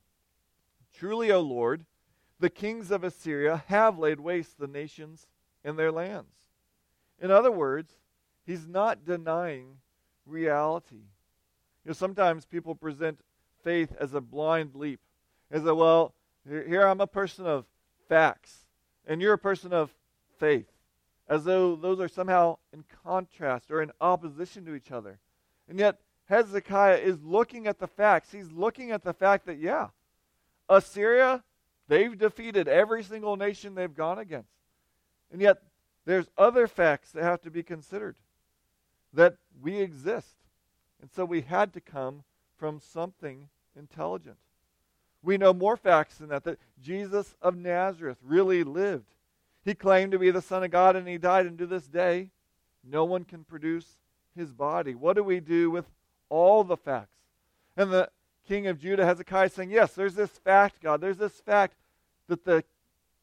Truly, 0.93 1.32
O 1.32 1.41
Lord, 1.41 1.86
the 2.39 2.49
kings 2.49 2.91
of 2.91 3.04
Assyria 3.04 3.63
have 3.67 3.97
laid 3.97 4.19
waste 4.19 4.60
the 4.60 4.67
nations 4.67 5.28
and 5.63 5.78
their 5.78 5.91
lands. 5.91 6.36
In 7.19 7.32
other 7.32 7.51
words, 7.51 7.93
he's 8.45 8.67
not 8.67 9.06
denying 9.06 9.78
reality. 10.25 10.95
You 11.84 11.89
know, 11.89 11.93
sometimes 11.93 12.45
people 12.45 12.75
present 12.75 13.19
faith 13.63 13.93
as 13.99 14.13
a 14.13 14.21
blind 14.21 14.75
leap, 14.75 14.99
as 15.49 15.65
a, 15.65 15.73
well, 15.73 16.13
here 16.47 16.86
I'm 16.88 17.01
a 17.01 17.08
person 17.08 17.45
of 17.45 17.65
facts, 18.08 18.65
and 19.08 19.21
you're 19.21 19.34
a 19.34 19.38
person 19.38 19.73
of 19.73 19.91
faith, 20.38 20.71
as 21.28 21.43
though 21.43 21.75
those 21.75 21.99
are 21.99 22.08
somehow 22.08 22.58
in 22.71 22.84
contrast 23.04 23.71
or 23.71 23.82
in 23.82 23.91
opposition 23.99 24.63
to 24.65 24.75
each 24.75 24.91
other. 24.91 25.19
And 25.69 25.80
yet, 25.80 25.99
Hezekiah 26.25 26.97
is 26.97 27.21
looking 27.23 27.67
at 27.67 27.80
the 27.80 27.88
facts. 27.88 28.32
He's 28.32 28.51
looking 28.51 28.91
at 28.91 29.04
the 29.04 29.13
fact 29.13 29.45
that, 29.45 29.60
yeah, 29.60 29.89
Assyria, 30.69 31.43
they've 31.88 32.17
defeated 32.17 32.67
every 32.67 33.04
single 33.04 33.36
nation 33.36 33.75
they've 33.75 33.93
gone 33.93 34.19
against. 34.19 34.49
And 35.32 35.41
yet, 35.41 35.62
there's 36.06 36.30
other 36.38 36.67
facts 36.67 37.12
that 37.12 37.23
have 37.23 37.41
to 37.41 37.51
be 37.51 37.63
considered 37.63 38.15
that 39.13 39.38
we 39.62 39.78
exist. 39.78 40.36
And 41.01 41.10
so 41.12 41.25
we 41.25 41.41
had 41.41 41.73
to 41.73 41.82
come 41.82 42.23
from 42.58 42.80
something 42.80 43.49
intelligent. 43.78 44.38
We 45.23 45.38
know 45.38 45.54
more 45.54 45.78
facts 45.78 46.17
than 46.17 46.30
that, 46.30 46.43
that 46.43 46.60
Jesus 46.82 47.36
of 47.41 47.56
Nazareth 47.56 48.17
really 48.23 48.63
lived. 48.63 49.15
He 49.63 49.73
claimed 49.73 50.12
to 50.12 50.19
be 50.19 50.30
the 50.30 50.41
Son 50.41 50.63
of 50.63 50.69
God 50.69 50.95
and 50.95 51.08
he 51.08 51.17
died, 51.17 51.47
and 51.47 51.58
to 51.58 51.65
this 51.65 51.88
day, 51.88 52.30
no 52.84 53.04
one 53.04 53.23
can 53.23 53.43
produce 53.43 53.97
his 54.36 54.52
body. 54.52 54.95
What 54.95 55.15
do 55.15 55.24
we 55.24 55.39
do 55.39 55.71
with 55.71 55.86
all 56.30 56.63
the 56.63 56.78
facts? 56.78 57.17
And 57.78 57.91
the 57.91 58.10
king 58.48 58.67
of 58.67 58.80
Judah, 58.80 59.06
Hezekiah, 59.06 59.50
saying, 59.50 59.71
Yes, 59.71 59.93
there's 59.93 60.15
this 60.15 60.32
fact, 60.32 60.82
God. 60.82 61.02
There's 61.02 61.17
this 61.17 61.39
fact 61.41 61.76
that 62.28 62.45
the 62.45 62.63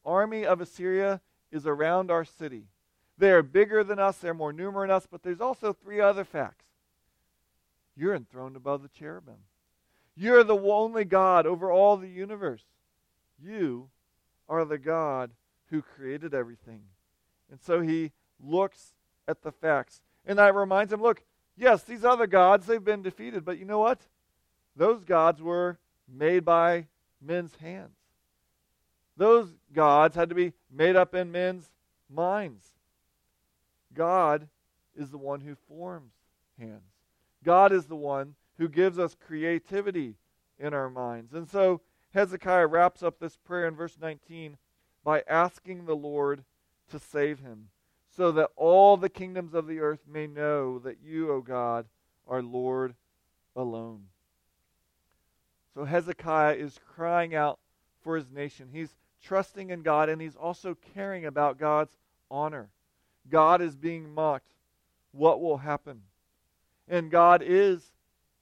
army 0.05 0.45
of 0.45 0.61
Assyria 0.61 1.21
is 1.51 1.65
around 1.65 2.11
our 2.11 2.25
city. 2.25 2.65
They 3.17 3.31
are 3.31 3.43
bigger 3.43 3.83
than 3.83 3.99
us, 3.99 4.17
they're 4.17 4.33
more 4.33 4.53
numerous 4.53 4.89
than 4.89 4.95
us, 4.95 5.07
but 5.09 5.23
there's 5.23 5.41
also 5.41 5.71
three 5.71 6.01
other 6.01 6.23
facts. 6.23 6.65
You're 7.95 8.15
enthroned 8.15 8.55
above 8.55 8.81
the 8.81 8.89
cherubim. 8.89 9.37
You're 10.15 10.43
the 10.43 10.57
only 10.57 11.05
God 11.05 11.45
over 11.45 11.71
all 11.71 11.97
the 11.97 12.09
universe. 12.09 12.63
You 13.41 13.89
are 14.49 14.65
the 14.65 14.77
God 14.77 15.31
who 15.69 15.81
created 15.81 16.33
everything. 16.33 16.81
And 17.51 17.61
so 17.61 17.81
he 17.81 18.11
looks 18.43 18.93
at 19.27 19.43
the 19.43 19.51
facts. 19.51 20.01
And 20.25 20.39
that 20.39 20.55
reminds 20.55 20.93
him 20.93 21.01
look, 21.01 21.23
yes, 21.57 21.83
these 21.83 22.05
other 22.05 22.27
gods, 22.27 22.65
they've 22.65 22.83
been 22.83 23.01
defeated, 23.01 23.43
but 23.45 23.57
you 23.57 23.65
know 23.65 23.79
what? 23.79 23.99
Those 24.75 25.03
gods 25.03 25.41
were 25.41 25.77
made 26.07 26.45
by 26.45 26.87
men's 27.21 27.55
hands. 27.55 27.97
Those 29.15 29.53
gods 29.73 30.15
had 30.15 30.29
to 30.29 30.35
be 30.35 30.53
made 30.71 30.95
up 30.95 31.13
in 31.13 31.31
men's 31.31 31.69
minds. 32.09 32.65
God 33.93 34.47
is 34.95 35.09
the 35.09 35.17
one 35.17 35.41
who 35.41 35.55
forms 35.67 36.13
hands. 36.59 36.81
God 37.43 37.71
is 37.71 37.85
the 37.85 37.95
one 37.95 38.35
who 38.57 38.67
gives 38.67 38.97
us 38.97 39.15
creativity 39.27 40.15
in 40.59 40.73
our 40.73 40.89
minds. 40.89 41.33
And 41.33 41.49
so 41.49 41.81
Hezekiah 42.13 42.67
wraps 42.67 43.03
up 43.03 43.19
this 43.19 43.37
prayer 43.37 43.67
in 43.67 43.75
verse 43.75 43.97
19 43.99 44.57
by 45.03 45.23
asking 45.27 45.85
the 45.85 45.95
Lord 45.95 46.43
to 46.89 46.99
save 46.99 47.39
him, 47.39 47.69
so 48.15 48.31
that 48.33 48.49
all 48.55 48.97
the 48.97 49.09
kingdoms 49.09 49.53
of 49.53 49.67
the 49.67 49.79
earth 49.79 50.01
may 50.07 50.27
know 50.27 50.79
that 50.79 50.97
you, 51.03 51.31
O 51.31 51.41
God, 51.41 51.85
are 52.27 52.41
Lord 52.41 52.95
alone. 53.55 54.05
So 55.73 55.85
Hezekiah 55.85 56.55
is 56.55 56.79
crying 56.95 57.33
out 57.33 57.59
for 58.03 58.15
his 58.15 58.29
nation. 58.29 58.69
He's 58.71 58.95
trusting 59.23 59.69
in 59.69 59.81
God 59.81 60.09
and 60.09 60.21
he's 60.21 60.35
also 60.35 60.77
caring 60.93 61.25
about 61.25 61.57
God's 61.57 61.97
honor. 62.29 62.69
God 63.29 63.61
is 63.61 63.75
being 63.75 64.13
mocked. 64.13 64.53
What 65.11 65.41
will 65.41 65.57
happen? 65.57 66.01
And 66.87 67.09
God 67.09 67.41
is 67.43 67.91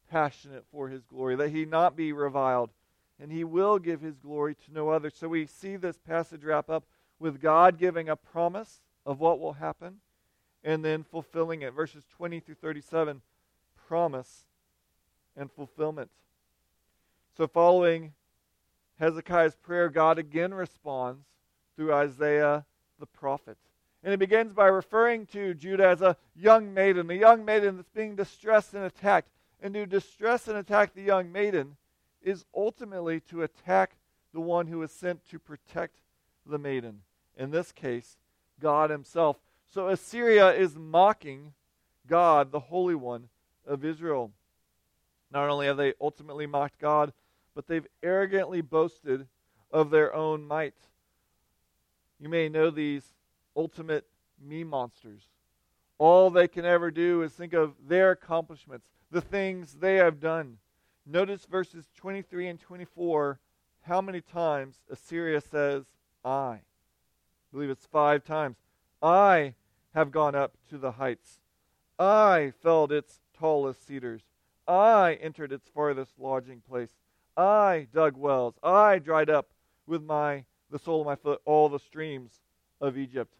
passionate 0.09 0.65
for 0.71 0.89
his 0.89 1.03
glory, 1.05 1.35
that 1.35 1.51
he 1.51 1.63
not 1.63 1.95
be 1.95 2.11
reviled, 2.11 2.71
and 3.19 3.31
he 3.31 3.43
will 3.43 3.79
give 3.79 4.01
his 4.01 4.17
glory 4.17 4.55
to 4.55 4.73
no 4.73 4.89
other. 4.89 5.09
So 5.09 5.29
we 5.29 5.45
see 5.45 5.77
this 5.77 5.97
passage 5.99 6.43
wrap 6.43 6.69
up 6.69 6.83
with 7.19 7.39
God 7.39 7.77
giving 7.77 8.09
a 8.09 8.15
promise 8.15 8.81
of 9.05 9.19
what 9.19 9.39
will 9.39 9.53
happen 9.53 9.97
and 10.63 10.83
then 10.85 11.03
fulfilling 11.03 11.61
it. 11.61 11.73
Verses 11.73 12.05
20 12.15 12.39
through 12.39 12.55
37 12.55 13.21
promise 13.87 14.45
and 15.35 15.51
fulfillment. 15.51 16.09
So, 17.35 17.47
following 17.47 18.13
Hezekiah's 18.99 19.55
prayer, 19.55 19.89
God 19.89 20.17
again 20.17 20.53
responds 20.53 21.25
through 21.75 21.93
Isaiah 21.93 22.65
the 22.99 23.05
prophet. 23.05 23.57
And 24.03 24.11
he 24.11 24.17
begins 24.17 24.53
by 24.53 24.67
referring 24.67 25.25
to 25.27 25.53
Judah 25.53 25.87
as 25.87 26.01
a 26.01 26.17
young 26.35 26.73
maiden, 26.73 27.09
a 27.09 27.15
young 27.15 27.45
maiden 27.45 27.77
that's 27.77 27.89
being 27.89 28.15
distressed 28.15 28.73
and 28.73 28.83
attacked. 28.83 29.29
And 29.61 29.73
to 29.73 29.85
distress 29.85 30.47
and 30.47 30.57
attack 30.57 30.93
the 30.93 31.03
young 31.03 31.31
maiden 31.31 31.77
is 32.21 32.45
ultimately 32.55 33.19
to 33.21 33.43
attack 33.43 33.97
the 34.33 34.41
one 34.41 34.67
who 34.67 34.81
is 34.81 34.91
sent 34.91 35.27
to 35.29 35.39
protect 35.39 35.97
the 36.45 36.57
maiden. 36.57 37.01
In 37.37 37.51
this 37.51 37.71
case, 37.71 38.17
God 38.61 38.89
Himself. 38.89 39.37
So 39.67 39.89
Assyria 39.89 40.53
is 40.53 40.75
mocking 40.75 41.53
God, 42.07 42.51
the 42.51 42.59
Holy 42.59 42.95
One 42.95 43.27
of 43.65 43.83
Israel. 43.83 44.31
Not 45.31 45.49
only 45.49 45.67
have 45.67 45.77
they 45.77 45.93
ultimately 45.99 46.45
mocked 46.45 46.79
God, 46.79 47.13
but 47.55 47.67
they've 47.67 47.87
arrogantly 48.03 48.61
boasted 48.61 49.27
of 49.71 49.89
their 49.89 50.13
own 50.13 50.45
might. 50.45 50.75
You 52.19 52.29
may 52.29 52.49
know 52.49 52.69
these 52.69 53.03
ultimate 53.55 54.05
me 54.41 54.63
monsters. 54.63 55.23
All 55.97 56.29
they 56.29 56.47
can 56.47 56.65
ever 56.65 56.91
do 56.91 57.21
is 57.21 57.31
think 57.31 57.53
of 57.53 57.73
their 57.87 58.11
accomplishments, 58.11 58.87
the 59.11 59.21
things 59.21 59.73
they 59.73 59.95
have 59.95 60.19
done. 60.19 60.57
Notice 61.05 61.45
verses 61.45 61.85
23 61.97 62.47
and 62.47 62.59
24 62.59 63.39
how 63.81 64.01
many 64.01 64.21
times 64.21 64.79
Assyria 64.89 65.41
says, 65.41 65.85
I. 66.23 66.59
I 67.51 67.53
believe 67.53 67.69
it's 67.69 67.85
five 67.85 68.23
times. 68.23 68.55
I 69.01 69.55
have 69.93 70.11
gone 70.11 70.35
up 70.35 70.53
to 70.69 70.77
the 70.77 70.93
heights. 70.93 71.41
I 71.99 72.53
felled 72.63 72.93
its 72.93 73.19
tallest 73.37 73.85
cedars. 73.85 74.21
I 74.67 75.15
entered 75.21 75.51
its 75.51 75.67
farthest 75.67 76.13
lodging 76.17 76.61
place. 76.61 76.91
I 77.35 77.87
dug 77.93 78.15
wells. 78.15 78.55
I 78.63 78.99
dried 78.99 79.29
up 79.29 79.49
with 79.85 80.01
my 80.01 80.45
the 80.69 80.79
sole 80.79 81.01
of 81.01 81.07
my 81.07 81.15
foot 81.15 81.41
all 81.43 81.67
the 81.67 81.79
streams 81.79 82.39
of 82.79 82.97
Egypt. 82.97 83.33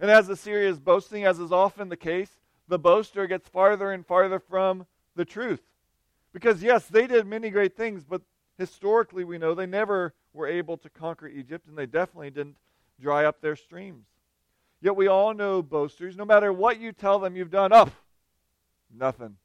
And 0.00 0.10
as 0.10 0.30
Assyria 0.30 0.70
is 0.70 0.80
boasting, 0.80 1.24
as 1.24 1.38
is 1.38 1.52
often 1.52 1.90
the 1.90 1.96
case, 1.96 2.30
the 2.68 2.78
boaster 2.78 3.26
gets 3.26 3.48
farther 3.48 3.92
and 3.92 4.06
farther 4.06 4.38
from 4.38 4.86
the 5.14 5.26
truth. 5.26 5.60
Because, 6.32 6.62
yes, 6.62 6.86
they 6.86 7.06
did 7.06 7.26
many 7.26 7.50
great 7.50 7.76
things, 7.76 8.04
but 8.04 8.22
historically 8.56 9.24
we 9.24 9.36
know 9.36 9.54
they 9.54 9.66
never 9.66 10.14
were 10.32 10.48
able 10.48 10.78
to 10.78 10.88
conquer 10.88 11.28
Egypt, 11.28 11.68
and 11.68 11.76
they 11.76 11.84
definitely 11.84 12.30
didn't 12.30 12.56
dry 13.02 13.24
up 13.24 13.40
their 13.40 13.56
streams. 13.56 14.06
Yet 14.80 14.96
we 14.96 15.06
all 15.06 15.34
know 15.34 15.62
boasters, 15.62 16.16
no 16.16 16.24
matter 16.24 16.52
what 16.52 16.80
you 16.80 16.92
tell 16.92 17.18
them 17.18 17.36
you've 17.36 17.50
done, 17.50 17.72
up, 17.72 17.90
nothing. 18.92 19.36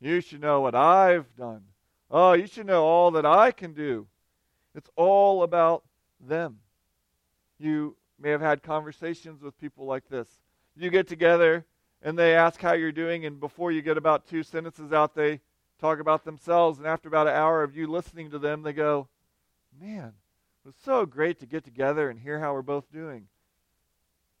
You 0.00 0.20
should 0.20 0.40
know 0.40 0.60
what 0.60 0.74
I've 0.74 1.34
done. 1.36 1.62
Oh, 2.10 2.32
you 2.32 2.46
should 2.46 2.66
know 2.66 2.84
all 2.84 3.10
that 3.12 3.26
I 3.26 3.50
can 3.50 3.72
do. 3.72 4.06
It's 4.74 4.90
all 4.96 5.42
about 5.42 5.84
them. 6.20 6.58
You 7.58 7.96
may 8.18 8.30
have 8.30 8.40
had 8.40 8.62
conversations 8.62 9.42
with 9.42 9.58
people 9.60 9.86
like 9.86 10.08
this. 10.08 10.28
You 10.76 10.90
get 10.90 11.06
together 11.06 11.64
and 12.02 12.18
they 12.18 12.34
ask 12.34 12.60
how 12.60 12.74
you're 12.74 12.92
doing, 12.92 13.24
and 13.24 13.40
before 13.40 13.72
you 13.72 13.80
get 13.80 13.96
about 13.96 14.26
two 14.26 14.42
sentences 14.42 14.92
out, 14.92 15.14
they 15.14 15.40
talk 15.80 16.00
about 16.00 16.24
themselves. 16.24 16.78
And 16.78 16.86
after 16.86 17.08
about 17.08 17.28
an 17.28 17.34
hour 17.34 17.62
of 17.62 17.76
you 17.76 17.86
listening 17.86 18.30
to 18.30 18.38
them, 18.38 18.62
they 18.62 18.72
go, 18.72 19.08
Man, 19.80 20.12
was 20.64 20.74
so 20.84 21.04
great 21.04 21.38
to 21.40 21.46
get 21.46 21.64
together 21.64 22.08
and 22.08 22.18
hear 22.18 22.40
how 22.40 22.52
we're 22.52 22.62
both 22.62 22.90
doing. 22.90 23.26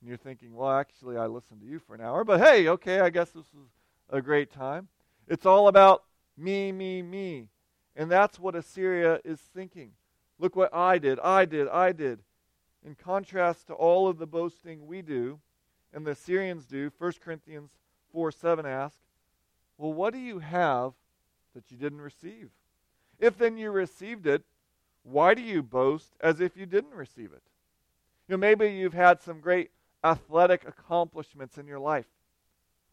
And 0.00 0.08
you're 0.08 0.16
thinking, 0.16 0.54
Well, 0.54 0.70
actually, 0.70 1.16
I 1.16 1.26
listened 1.26 1.60
to 1.60 1.66
you 1.66 1.78
for 1.78 1.94
an 1.94 2.00
hour, 2.00 2.24
but 2.24 2.40
hey, 2.40 2.68
okay, 2.68 3.00
I 3.00 3.10
guess 3.10 3.30
this 3.30 3.52
was 3.54 3.68
a 4.10 4.22
great 4.22 4.50
time. 4.50 4.88
It's 5.28 5.46
all 5.46 5.68
about 5.68 6.04
me, 6.36 6.72
me, 6.72 7.02
me. 7.02 7.48
And 7.96 8.10
that's 8.10 8.38
what 8.38 8.54
Assyria 8.54 9.20
is 9.24 9.38
thinking. 9.38 9.92
Look 10.38 10.56
what 10.56 10.74
I 10.74 10.98
did, 10.98 11.20
I 11.20 11.44
did, 11.44 11.68
I 11.68 11.92
did. 11.92 12.20
In 12.84 12.94
contrast 12.94 13.68
to 13.68 13.74
all 13.74 14.08
of 14.08 14.18
the 14.18 14.26
boasting 14.26 14.86
we 14.86 15.00
do 15.00 15.40
and 15.92 16.06
the 16.06 16.10
Assyrians 16.10 16.66
do, 16.66 16.90
1 16.98 17.12
Corinthians 17.24 17.70
4 18.12 18.32
7 18.32 18.66
asks, 18.66 18.98
Well, 19.78 19.92
what 19.92 20.12
do 20.12 20.18
you 20.18 20.40
have 20.40 20.92
that 21.54 21.70
you 21.70 21.76
didn't 21.76 22.00
receive? 22.00 22.50
If 23.18 23.38
then 23.38 23.56
you 23.56 23.70
received 23.70 24.26
it, 24.26 24.42
why 25.04 25.34
do 25.34 25.42
you 25.42 25.62
boast 25.62 26.14
as 26.20 26.40
if 26.40 26.56
you 26.56 26.66
didn't 26.66 26.94
receive 26.94 27.32
it? 27.32 27.42
You 28.26 28.32
know, 28.32 28.38
maybe 28.38 28.68
you've 28.68 28.94
had 28.94 29.22
some 29.22 29.40
great 29.40 29.70
athletic 30.02 30.66
accomplishments 30.66 31.58
in 31.58 31.66
your 31.66 31.78
life. 31.78 32.06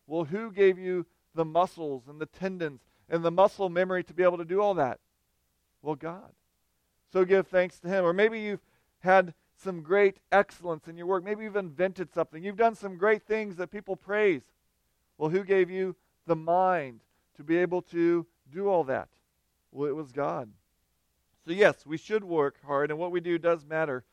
Well, 0.07 0.25
who 0.25 0.51
gave 0.51 0.77
you 0.77 1.05
the 1.33 1.45
muscles 1.45 2.03
and 2.07 2.19
the 2.19 2.25
tendons 2.25 2.81
and 3.09 3.23
the 3.23 3.31
muscle 3.31 3.69
memory 3.69 4.03
to 4.03 4.13
be 4.13 4.23
able 4.23 4.37
to 4.37 4.45
do 4.45 4.61
all 4.61 4.73
that? 4.75 4.99
Well, 5.81 5.95
God. 5.95 6.31
So 7.11 7.25
give 7.25 7.47
thanks 7.47 7.79
to 7.79 7.87
Him. 7.87 8.03
Or 8.03 8.13
maybe 8.13 8.39
you've 8.39 8.65
had 8.99 9.33
some 9.55 9.81
great 9.81 10.17
excellence 10.31 10.87
in 10.87 10.97
your 10.97 11.07
work. 11.07 11.23
Maybe 11.23 11.43
you've 11.43 11.55
invented 11.55 12.13
something. 12.13 12.43
You've 12.43 12.57
done 12.57 12.75
some 12.75 12.97
great 12.97 13.23
things 13.23 13.55
that 13.55 13.71
people 13.71 13.95
praise. 13.95 14.43
Well, 15.17 15.29
who 15.29 15.43
gave 15.43 15.69
you 15.69 15.95
the 16.25 16.35
mind 16.35 17.01
to 17.37 17.43
be 17.43 17.57
able 17.57 17.81
to 17.83 18.25
do 18.51 18.67
all 18.67 18.83
that? 18.85 19.09
Well, 19.71 19.87
it 19.87 19.95
was 19.95 20.11
God. 20.11 20.49
So, 21.45 21.53
yes, 21.53 21.85
we 21.85 21.97
should 21.97 22.23
work 22.23 22.57
hard, 22.65 22.91
and 22.91 22.99
what 22.99 23.11
we 23.11 23.19
do 23.19 23.37
does 23.37 23.65
matter. 23.65 24.03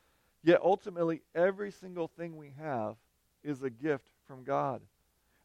Yet, 0.43 0.61
ultimately, 0.63 1.21
every 1.35 1.71
single 1.71 2.07
thing 2.07 2.37
we 2.37 2.53
have 2.59 2.95
is 3.43 3.61
a 3.61 3.69
gift 3.69 4.09
from 4.27 4.43
God. 4.43 4.81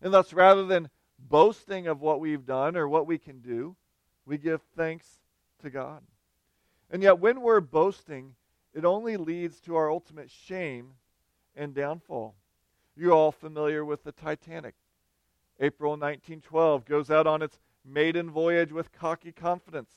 And 0.01 0.13
thus, 0.13 0.33
rather 0.33 0.65
than 0.65 0.89
boasting 1.19 1.87
of 1.87 2.01
what 2.01 2.21
we've 2.21 2.47
done 2.47 2.77
or 2.77 2.89
what 2.89 3.07
we 3.07 3.19
can 3.19 3.41
do, 3.41 3.77
we 4.25 4.39
give 4.39 4.63
thanks 4.77 5.21
to 5.63 5.71
God. 5.71 6.03
And 6.91 7.03
yet, 7.03 7.19
when 7.19 7.41
we're 7.41 7.61
boasting, 7.61 8.35
it 8.73 8.85
only 8.85 9.17
leads 9.17 9.61
to 9.61 9.77
our 9.77 9.91
ultimate 9.91 10.31
shame 10.31 10.95
and 11.55 11.75
downfall. 11.75 12.35
You're 12.97 13.13
all 13.13 13.33
familiar 13.33 13.85
with 13.85 14.05
the 14.05 14.13
Titanic. 14.13 14.75
April 15.61 15.93
1912 15.93 16.85
goes 16.85 17.11
out 17.11 17.27
on 17.27 17.43
its 17.43 17.59
maiden 17.85 18.31
voyage 18.31 18.73
with 18.73 18.93
cocky 18.93 19.33
confidence. 19.33 19.91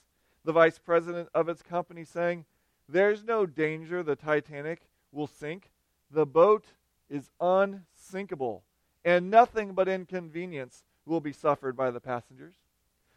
The 0.48 0.54
vice 0.54 0.80
president 0.80 1.28
of 1.34 1.50
its 1.50 1.62
company 1.62 2.06
saying, 2.06 2.46
There's 2.88 3.22
no 3.22 3.46
danger 3.46 4.02
the 4.02 4.16
Titanic 4.16 4.88
will 5.12 5.28
sink. 5.28 5.70
The 6.10 6.26
boat 6.26 6.68
is 7.10 7.32
unsinkable, 7.42 8.64
and 9.04 9.30
nothing 9.30 9.74
but 9.74 9.90
inconvenience 9.90 10.86
will 11.06 11.20
be 11.20 11.34
suffered 11.34 11.76
by 11.76 11.92
the 11.92 12.00
passengers. 12.00 12.56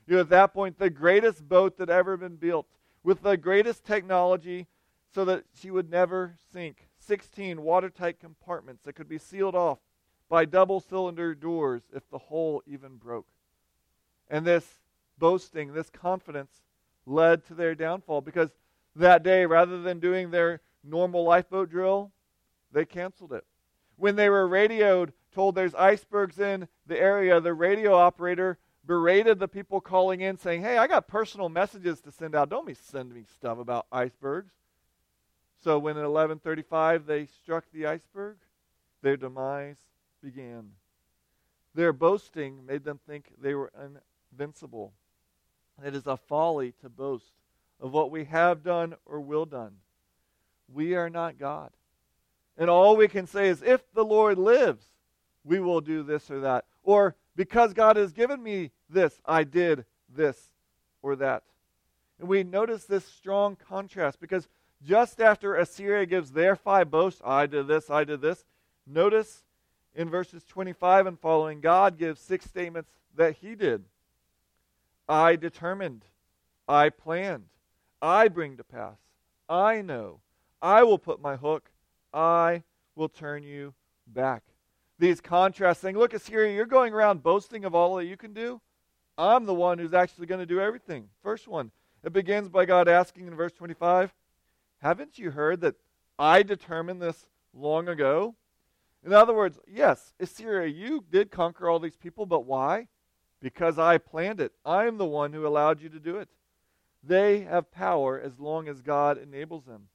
You 0.09 0.16
know, 0.16 0.23
at 0.23 0.29
that 0.31 0.53
point, 0.53 0.81
the 0.81 0.90
greatest 0.90 1.49
boat 1.49 1.77
that 1.77 1.88
ever 1.88 2.16
been 2.16 2.35
built, 2.35 2.66
with 3.05 3.23
the 3.23 3.37
greatest 3.37 3.85
technology, 3.85 4.66
so 5.14 5.25
that 5.27 5.45
she 5.55 5.71
would 5.71 5.88
never 5.88 6.35
sink. 6.53 6.88
16 6.99 7.62
watertight 7.62 8.19
compartments 8.19 8.83
that 8.83 8.97
could 8.97 9.09
be 9.09 9.19
sealed 9.19 9.55
off 9.55 9.79
by 10.29 10.45
double 10.45 10.81
cylinder 10.81 11.37
doors 11.37 11.83
if 11.95 12.11
the 12.11 12.19
hull 12.19 12.61
even 12.66 12.97
broke. 12.97 13.29
And 14.29 14.45
this 14.45 14.81
boasting, 15.16 15.75
this 15.75 15.90
confidence, 15.90 16.62
led 17.11 17.44
to 17.46 17.55
their 17.55 17.75
downfall 17.75 18.20
because 18.20 18.51
that 18.96 19.23
day, 19.23 19.46
rather 19.46 19.83
than 19.83 20.01
doing 20.01 20.31
their 20.31 20.61
normal 20.83 21.25
lifeboat 21.25 21.70
drill, 21.70 22.12
they 22.73 22.85
canceled 22.85 23.33
it. 23.33 23.44
When 23.96 24.16
they 24.16 24.29
were 24.29 24.49
radioed, 24.49 25.12
told 25.33 25.55
there's 25.55 25.75
icebergs 25.75 26.38
in 26.38 26.68
the 26.87 26.99
area, 26.99 27.40
the 27.40 27.55
radio 27.55 27.94
operator 27.94 28.59
berated 28.87 29.38
the 29.38 29.49
people 29.49 29.81
calling 29.81 30.20
in 30.20 30.38
saying, 30.38 30.62
Hey, 30.62 30.79
I 30.79 30.87
got 30.87 31.07
personal 31.07 31.49
messages 31.49 32.01
to 32.01 32.11
send 32.11 32.35
out. 32.35 32.49
Don't 32.49 32.66
be 32.66 32.75
sending 32.75 33.14
me 33.14 33.25
stuff 33.33 33.59
about 33.59 33.87
icebergs. 33.92 34.53
So 35.62 35.79
when 35.79 35.99
at 35.99 36.05
11:35 36.05 37.07
they 37.07 37.27
struck 37.27 37.64
the 37.73 37.87
iceberg, 37.87 38.38
their 39.03 39.16
demise 39.16 39.77
began. 40.23 40.73
Their 41.75 41.92
boasting 41.92 42.64
made 42.66 42.85
them 42.85 42.99
think 43.07 43.35
they 43.40 43.55
were 43.55 43.70
invincible. 44.33 44.94
It 45.85 45.95
is 45.95 46.07
a 46.07 46.16
folly 46.16 46.73
to 46.83 46.88
boast 46.88 47.33
of 47.81 47.93
what 47.93 48.11
we 48.11 48.25
have 48.25 48.62
done 48.62 48.95
or 49.07 49.21
will 49.21 49.47
done. 49.47 49.77
We 50.73 50.95
are 50.95 51.11
not 51.11 51.38
God. 51.38 51.71
And 52.57 52.69
all 52.69 52.97
we 52.97 53.09
can 53.09 53.27
say 53.27 53.49
is, 53.49 53.62
if 53.62 53.81
the 53.95 54.05
Lord 54.05 54.38
lives, 54.38 54.85
we 55.45 55.61
will 55.61 55.81
do 55.81 56.03
this 56.03 56.31
or 56.31 56.40
that. 56.40 56.64
Or 56.83 57.16
because 57.37 57.73
God 57.73 57.97
has 57.97 58.12
given 58.12 58.43
me 58.43 58.71
this, 58.88 59.19
I 59.25 59.45
did 59.45 59.85
this 60.14 60.51
or 61.03 61.16
that. 61.16 61.43
And 62.19 62.29
we 62.29 62.43
notice 62.43 62.85
this 62.85 63.07
strong 63.07 63.57
contrast 63.57 64.21
because 64.21 64.47
just 64.83 65.21
after 65.21 65.57
Assyria 65.57 66.07
gives 66.07 66.33
their 66.33 66.57
five 66.57 66.90
boasts, 66.90 67.21
I 67.25 67.47
did 67.47 67.66
this, 67.66 67.90
I 67.90 68.05
did 68.05 68.21
this, 68.21 68.45
notice 68.87 69.43
in 69.95 70.11
verses 70.11 70.45
25 70.45 71.07
and 71.07 71.19
following, 71.19 71.61
God 71.61 71.99
gives 71.99 72.21
six 72.21 72.45
statements 72.45 72.90
that 73.16 73.37
he 73.37 73.55
did. 73.55 73.85
I 75.11 75.35
determined, 75.35 76.05
I 76.68 76.88
planned, 76.88 77.46
I 78.01 78.29
bring 78.29 78.57
to 78.59 78.64
pass, 78.64 78.96
I 79.49 79.83
know, 79.83 80.20
I 80.62 80.85
will 80.85 80.99
put 80.99 81.20
my 81.20 81.35
hook, 81.35 81.73
I 82.14 82.62
will 82.94 83.09
turn 83.09 83.42
you 83.42 83.75
back. 84.07 84.44
These 85.01 85.20
contrasts 85.20 85.81
saying, 85.81 85.99
Look, 85.99 86.14
Assyria, 86.14 86.55
you're 86.55 86.64
going 86.64 86.92
around 86.92 87.25
boasting 87.25 87.64
of 87.64 87.75
all 87.75 87.96
that 87.96 88.05
you 88.05 88.16
can 88.16 88.33
do. 88.33 88.61
I'm 89.18 89.46
the 89.46 89.55
one 89.55 89.79
who's 89.79 89.94
actually 89.94 90.27
going 90.27 90.38
to 90.38 90.46
do 90.46 90.61
everything. 90.61 91.09
First 91.25 91.49
one, 91.49 91.73
it 92.05 92.12
begins 92.12 92.49
by 92.49 92.64
God 92.64 92.87
asking 92.87 93.27
in 93.27 93.35
verse 93.35 93.53
25, 93.53 94.14
Haven't 94.81 95.18
you 95.18 95.33
heard 95.33 95.61
that 95.62 95.75
I 96.20 96.44
determined 96.44 97.03
this 97.03 97.27
long 97.53 97.88
ago? 97.88 98.37
In 99.05 99.12
other 99.12 99.35
words, 99.35 99.59
yes, 99.66 100.14
Assyria, 100.20 100.68
you 100.68 101.05
did 101.11 101.33
conquer 101.33 101.68
all 101.68 101.81
these 101.81 101.96
people, 101.96 102.27
but 102.27 102.44
why? 102.44 102.87
Because 103.40 103.79
I 103.79 103.98
planned 103.98 104.40
it. 104.40 104.53
I'm 104.64 104.98
the 104.98 105.07
one 105.07 105.33
who 105.33 105.46
allowed 105.46 105.81
you 105.81 105.88
to 105.88 106.00
do 106.00 106.16
it. 106.16 106.29
They 107.03 107.40
have 107.40 107.72
power 107.72 108.20
as 108.20 108.38
long 108.38 108.68
as 108.68 108.83
God 108.83 109.16
enables 109.16 109.64
them. 109.64 109.88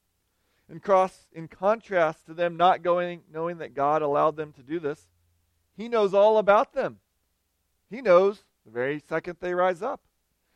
In, 0.69 0.79
cross, 0.79 1.27
in 1.31 1.47
contrast 1.47 2.25
to 2.25 2.33
them 2.33 2.57
not 2.57 2.81
going, 2.81 3.21
knowing 3.31 3.59
that 3.59 3.75
God 3.75 4.01
allowed 4.01 4.35
them 4.35 4.51
to 4.53 4.63
do 4.63 4.79
this, 4.79 5.07
He 5.77 5.87
knows 5.87 6.13
all 6.13 6.39
about 6.39 6.73
them. 6.73 6.99
He 7.89 8.01
knows 8.01 8.43
the 8.65 8.71
very 8.71 8.99
second 8.99 9.37
they 9.39 9.53
rise 9.53 9.83
up. 9.83 10.01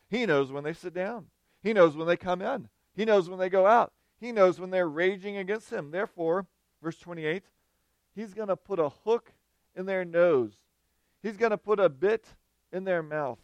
He 0.08 0.26
knows 0.26 0.50
when 0.50 0.64
they 0.64 0.72
sit 0.72 0.92
down. 0.92 1.26
He 1.62 1.72
knows 1.72 1.96
when 1.96 2.08
they 2.08 2.16
come 2.16 2.42
in. 2.42 2.68
He 2.96 3.04
knows 3.04 3.30
when 3.30 3.38
they 3.38 3.48
go 3.48 3.66
out. 3.66 3.92
He 4.18 4.32
knows 4.32 4.58
when 4.58 4.70
they're 4.70 4.88
raging 4.88 5.36
against 5.36 5.70
him. 5.70 5.92
Therefore, 5.92 6.46
verse 6.82 6.98
28, 6.98 7.44
he's 8.14 8.34
going 8.34 8.48
to 8.48 8.56
put 8.56 8.80
a 8.80 8.88
hook 8.88 9.32
in 9.76 9.86
their 9.86 10.04
nose. 10.04 10.52
He's 11.22 11.36
going 11.36 11.50
to 11.50 11.58
put 11.58 11.78
a 11.78 11.88
bit 11.88 12.26
in 12.72 12.84
their 12.84 13.02
mouth. 13.02 13.38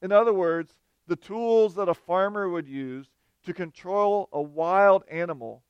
In 0.00 0.12
other 0.12 0.32
words, 0.32 0.74
the 1.06 1.16
tools 1.16 1.74
that 1.74 1.88
a 1.88 1.94
farmer 1.94 2.48
would 2.48 2.68
use 2.68 3.08
to 3.44 3.52
control 3.52 4.28
a 4.32 4.40
wild 4.40 5.04
animal 5.10 5.62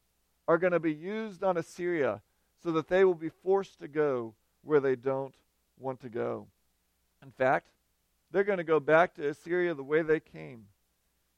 are 0.46 0.58
going 0.58 0.72
to 0.72 0.80
be 0.80 0.92
used 0.92 1.42
on 1.42 1.56
Assyria 1.56 2.20
so 2.62 2.72
that 2.72 2.88
they 2.88 3.04
will 3.04 3.14
be 3.14 3.28
forced 3.28 3.78
to 3.80 3.88
go 3.88 4.34
where 4.62 4.80
they 4.80 4.96
don't 4.96 5.34
want 5.78 6.00
to 6.00 6.08
go. 6.08 6.46
In 7.22 7.30
fact, 7.30 7.68
they're 8.30 8.44
going 8.44 8.58
to 8.58 8.64
go 8.64 8.80
back 8.80 9.14
to 9.14 9.28
Assyria 9.28 9.74
the 9.74 9.82
way 9.82 10.02
they 10.02 10.20
came. 10.20 10.66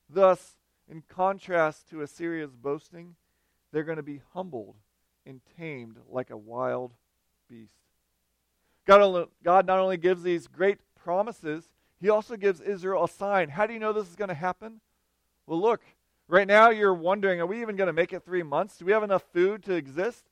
Thus, 0.08 0.56
in 0.88 1.02
contrast 1.08 1.88
to 1.90 2.02
Assyria's 2.02 2.54
boasting, 2.54 3.16
they're 3.72 3.84
going 3.84 3.96
to 3.96 4.02
be 4.02 4.22
humbled 4.32 4.76
and 5.26 5.40
tamed 5.56 5.96
like 6.08 6.30
a 6.30 6.36
wild 6.36 6.92
beast. 7.48 7.72
God, 8.86 9.28
God 9.42 9.66
not 9.66 9.78
only 9.78 9.96
gives 9.96 10.22
these 10.22 10.46
great 10.46 10.78
promises, 11.04 11.68
He 12.00 12.08
also 12.08 12.36
gives 12.36 12.60
Israel 12.60 13.04
a 13.04 13.08
sign. 13.08 13.50
How 13.50 13.66
do 13.66 13.74
you 13.74 13.78
know 13.78 13.92
this 13.92 14.08
is 14.08 14.16
going 14.16 14.28
to 14.28 14.34
happen? 14.34 14.80
Well, 15.46 15.60
look, 15.60 15.82
right 16.26 16.48
now 16.48 16.70
you're 16.70 16.94
wondering 16.94 17.40
are 17.40 17.46
we 17.46 17.60
even 17.60 17.76
going 17.76 17.86
to 17.86 17.92
make 17.92 18.12
it 18.12 18.24
three 18.24 18.42
months? 18.42 18.78
Do 18.78 18.86
we 18.86 18.92
have 18.92 19.02
enough 19.02 19.22
food 19.32 19.62
to 19.64 19.74
exist? 19.74 20.24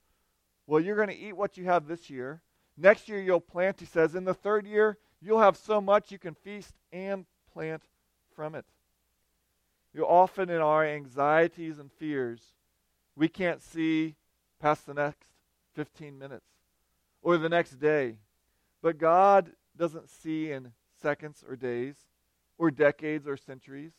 Well, 0.66 0.80
you're 0.80 0.96
going 0.96 1.08
to 1.08 1.16
eat 1.16 1.36
what 1.36 1.56
you 1.56 1.64
have 1.64 1.86
this 1.86 2.08
year. 2.08 2.40
Next 2.76 3.08
year 3.08 3.20
you'll 3.20 3.40
plant, 3.40 3.80
he 3.80 3.86
says. 3.86 4.14
In 4.14 4.24
the 4.24 4.34
third 4.34 4.66
year, 4.66 4.96
you'll 5.20 5.40
have 5.40 5.56
so 5.56 5.80
much 5.80 6.10
you 6.10 6.18
can 6.18 6.34
feast 6.34 6.72
and 6.90 7.26
plant 7.52 7.82
from 8.34 8.54
it. 8.54 8.64
You 9.92 10.06
often 10.06 10.48
in 10.48 10.62
our 10.62 10.84
anxieties 10.86 11.78
and 11.78 11.92
fears, 11.92 12.40
we 13.14 13.28
can't 13.28 13.60
see 13.60 14.14
past 14.58 14.86
the 14.86 14.94
next 14.94 15.28
15 15.74 16.18
minutes 16.18 16.46
or 17.22 17.36
the 17.36 17.50
next 17.50 17.78
day. 17.78 18.16
But 18.80 18.98
God 18.98 19.52
doesn't 19.76 20.08
see 20.08 20.50
in 20.50 20.72
seconds 21.00 21.44
or 21.46 21.56
days, 21.56 21.96
or 22.58 22.70
decades 22.70 23.26
or 23.26 23.36
centuries. 23.36 23.92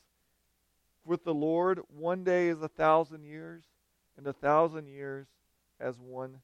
With 1.05 1.23
the 1.23 1.33
Lord, 1.33 1.81
one 1.87 2.23
day 2.23 2.47
is 2.47 2.61
a 2.61 2.67
thousand 2.67 3.23
years, 3.23 3.63
and 4.17 4.25
a 4.25 4.33
thousand 4.33 4.87
years 4.87 5.27
as 5.79 5.99
one 5.99 6.39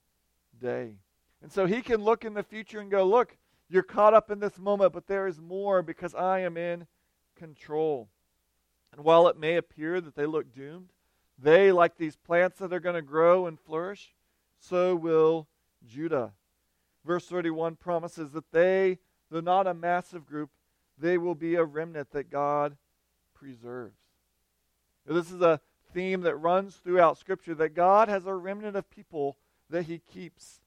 day. 0.59 0.95
And 1.41 1.51
so 1.51 1.65
he 1.65 1.81
can 1.81 2.03
look 2.03 2.25
in 2.25 2.33
the 2.33 2.43
future 2.43 2.79
and 2.79 2.91
go, 2.91 3.05
Look, 3.05 3.37
you're 3.69 3.83
caught 3.83 4.13
up 4.13 4.31
in 4.31 4.39
this 4.39 4.57
moment, 4.57 4.93
but 4.93 5.07
there 5.07 5.27
is 5.27 5.39
more 5.39 5.81
because 5.81 6.15
I 6.15 6.39
am 6.39 6.57
in 6.57 6.87
control. 7.35 8.09
And 8.91 9.03
while 9.03 9.27
it 9.27 9.37
may 9.37 9.55
appear 9.55 10.01
that 10.01 10.15
they 10.15 10.25
look 10.25 10.53
doomed, 10.53 10.89
they, 11.37 11.71
like 11.71 11.95
these 11.95 12.17
plants 12.17 12.59
that 12.59 12.73
are 12.73 12.79
going 12.79 12.95
to 12.95 13.01
grow 13.01 13.45
and 13.45 13.59
flourish, 13.59 14.13
so 14.59 14.95
will 14.95 15.47
Judah. 15.87 16.33
Verse 17.05 17.25
31 17.25 17.75
promises 17.75 18.31
that 18.31 18.51
they, 18.51 18.97
though 19.29 19.41
not 19.41 19.67
a 19.67 19.73
massive 19.73 20.25
group, 20.25 20.49
they 20.97 21.17
will 21.17 21.35
be 21.35 21.55
a 21.55 21.63
remnant 21.63 22.11
that 22.11 22.29
God 22.29 22.77
preserves. 23.33 23.97
This 25.05 25.31
is 25.31 25.41
a 25.41 25.61
theme 25.93 26.21
that 26.21 26.35
runs 26.35 26.75
throughout 26.75 27.17
Scripture 27.17 27.55
that 27.55 27.69
God 27.69 28.09
has 28.09 28.25
a 28.25 28.33
remnant 28.33 28.75
of 28.75 28.89
people 28.89 29.37
that 29.69 29.85
He 29.85 29.99
keeps. 29.99 30.61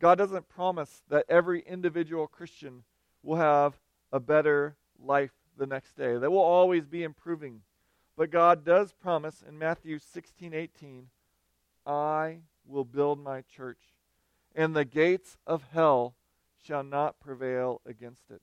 God 0.00 0.18
doesn't 0.18 0.48
promise 0.48 1.02
that 1.08 1.26
every 1.28 1.60
individual 1.60 2.26
Christian 2.26 2.84
will 3.22 3.36
have 3.36 3.74
a 4.12 4.20
better 4.20 4.76
life 5.02 5.32
the 5.56 5.66
next 5.66 5.96
day. 5.96 6.16
They 6.16 6.28
will 6.28 6.38
always 6.38 6.86
be 6.86 7.02
improving. 7.02 7.62
But 8.16 8.30
God 8.30 8.64
does 8.64 8.92
promise 8.92 9.42
in 9.46 9.58
Matthew 9.58 9.98
16 9.98 10.54
18, 10.54 11.08
I 11.86 12.38
will 12.66 12.84
build 12.84 13.22
my 13.22 13.42
church, 13.42 13.80
and 14.54 14.74
the 14.74 14.84
gates 14.84 15.36
of 15.46 15.64
hell 15.72 16.14
shall 16.66 16.82
not 16.82 17.20
prevail 17.20 17.80
against 17.86 18.30
it. 18.30 18.40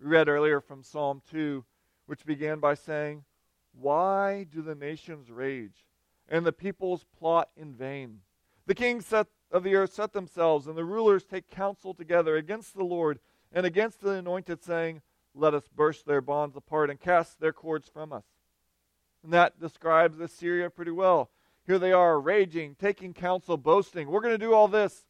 We 0.00 0.08
read 0.08 0.28
earlier 0.28 0.60
from 0.60 0.82
Psalm 0.82 1.22
2, 1.30 1.64
which 2.06 2.26
began 2.26 2.60
by 2.60 2.74
saying, 2.74 3.24
Why 3.72 4.44
do 4.44 4.62
the 4.62 4.74
nations 4.74 5.30
rage, 5.30 5.86
and 6.28 6.44
the 6.44 6.52
peoples 6.52 7.04
plot 7.18 7.48
in 7.56 7.74
vain? 7.74 8.20
The 8.66 8.74
kings 8.74 9.12
of 9.12 9.62
the 9.62 9.74
earth 9.74 9.94
set 9.94 10.12
themselves, 10.12 10.66
and 10.66 10.76
the 10.76 10.84
rulers 10.84 11.24
take 11.24 11.50
counsel 11.50 11.94
together 11.94 12.36
against 12.36 12.74
the 12.74 12.84
Lord 12.84 13.18
and 13.52 13.64
against 13.64 14.00
the 14.00 14.10
anointed, 14.10 14.62
saying, 14.62 15.02
Let 15.34 15.54
us 15.54 15.68
burst 15.74 16.06
their 16.06 16.20
bonds 16.20 16.56
apart 16.56 16.90
and 16.90 17.00
cast 17.00 17.40
their 17.40 17.52
cords 17.52 17.88
from 17.88 18.12
us. 18.12 18.24
And 19.24 19.32
that 19.32 19.58
describes 19.58 20.20
Assyria 20.20 20.70
pretty 20.70 20.90
well. 20.90 21.30
Here 21.66 21.78
they 21.78 21.92
are, 21.92 22.20
raging, 22.20 22.76
taking 22.76 23.12
counsel, 23.12 23.56
boasting. 23.56 24.08
We're 24.08 24.20
going 24.20 24.34
to 24.34 24.38
do 24.38 24.52
all 24.52 24.68
this. 24.68 25.04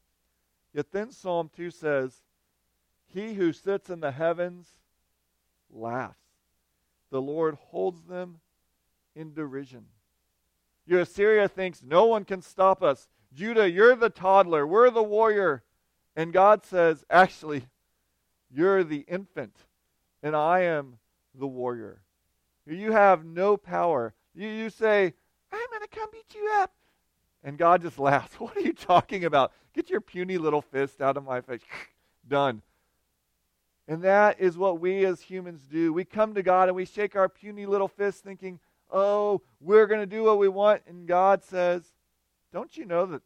Yet 0.77 0.93
then 0.93 1.11
Psalm 1.11 1.49
2 1.57 1.71
says, 1.71 2.23
He 3.07 3.33
who 3.33 3.55
sits 3.55 3.89
in 3.89 4.01
the 4.01 4.11
heavens 4.11 4.69
laughs. 5.71 6.21
The 7.11 7.23
Lord 7.23 7.55
holds 7.55 8.03
them 8.03 8.41
in 9.15 9.33
derision. 9.33 9.87
Your 10.85 11.01
Assyria 11.01 11.49
thinks 11.49 11.83
no 11.83 12.05
one 12.05 12.27
can 12.27 12.43
stop 12.43 12.83
us. 12.83 13.09
Judah, 13.33 13.71
you're 13.71 13.97
the 13.97 14.11
toddler. 14.11 14.67
We're 14.67 14.91
the 14.91 15.03
warrior. 15.03 15.65
And 16.15 16.31
God 16.31 16.62
says, 16.62 17.07
actually, 17.09 17.65
you're 18.51 18.85
the 18.85 19.07
infant, 19.09 19.57
and 20.23 20.37
I 20.37 20.61
am 20.61 20.99
the 21.35 21.47
warrior. 21.47 22.03
You 22.67 22.93
have 22.93 23.25
no 23.25 23.57
power. 23.57 24.12
You, 24.35 24.49
you 24.49 24.69
say, 24.69 25.15
I'm 25.51 25.69
going 25.71 25.89
to 25.89 25.99
come 25.99 26.11
beat 26.12 26.35
you 26.35 26.51
up. 26.57 26.76
And 27.44 27.59
God 27.59 27.83
just 27.83 27.99
laughs. 27.99 28.35
What 28.40 28.57
are 28.57 28.61
you 28.61 28.72
talking 28.72 29.25
about? 29.25 29.53
Get 29.75 29.90
your 29.90 30.01
puny 30.01 30.38
little 30.38 30.62
fist 30.62 31.01
out 31.01 31.16
of 31.16 31.25
my 31.25 31.40
face. 31.40 31.61
Done. 32.29 32.62
And 33.88 34.03
that 34.03 34.40
is 34.40 34.59
what 34.59 34.81
we 34.81 35.05
as 35.05 35.20
humans 35.20 35.62
do. 35.70 35.92
We 35.92 36.05
come 36.05 36.35
to 36.35 36.42
God 36.42 36.68
and 36.68 36.77
we 36.77 36.85
shake 36.85 37.14
our 37.14 37.29
puny 37.29 37.66
little 37.66 37.87
fist 37.87 38.25
thinking, 38.25 38.59
oh, 38.90 39.42
we're 39.61 39.87
going 39.87 40.01
to 40.01 40.07
do 40.07 40.25
what 40.25 40.38
we 40.38 40.49
want. 40.49 40.83
And 40.88 41.07
God 41.07 41.44
says, 41.44 41.85
don't 42.53 42.77
you 42.77 42.85
know 42.85 43.07
that 43.07 43.22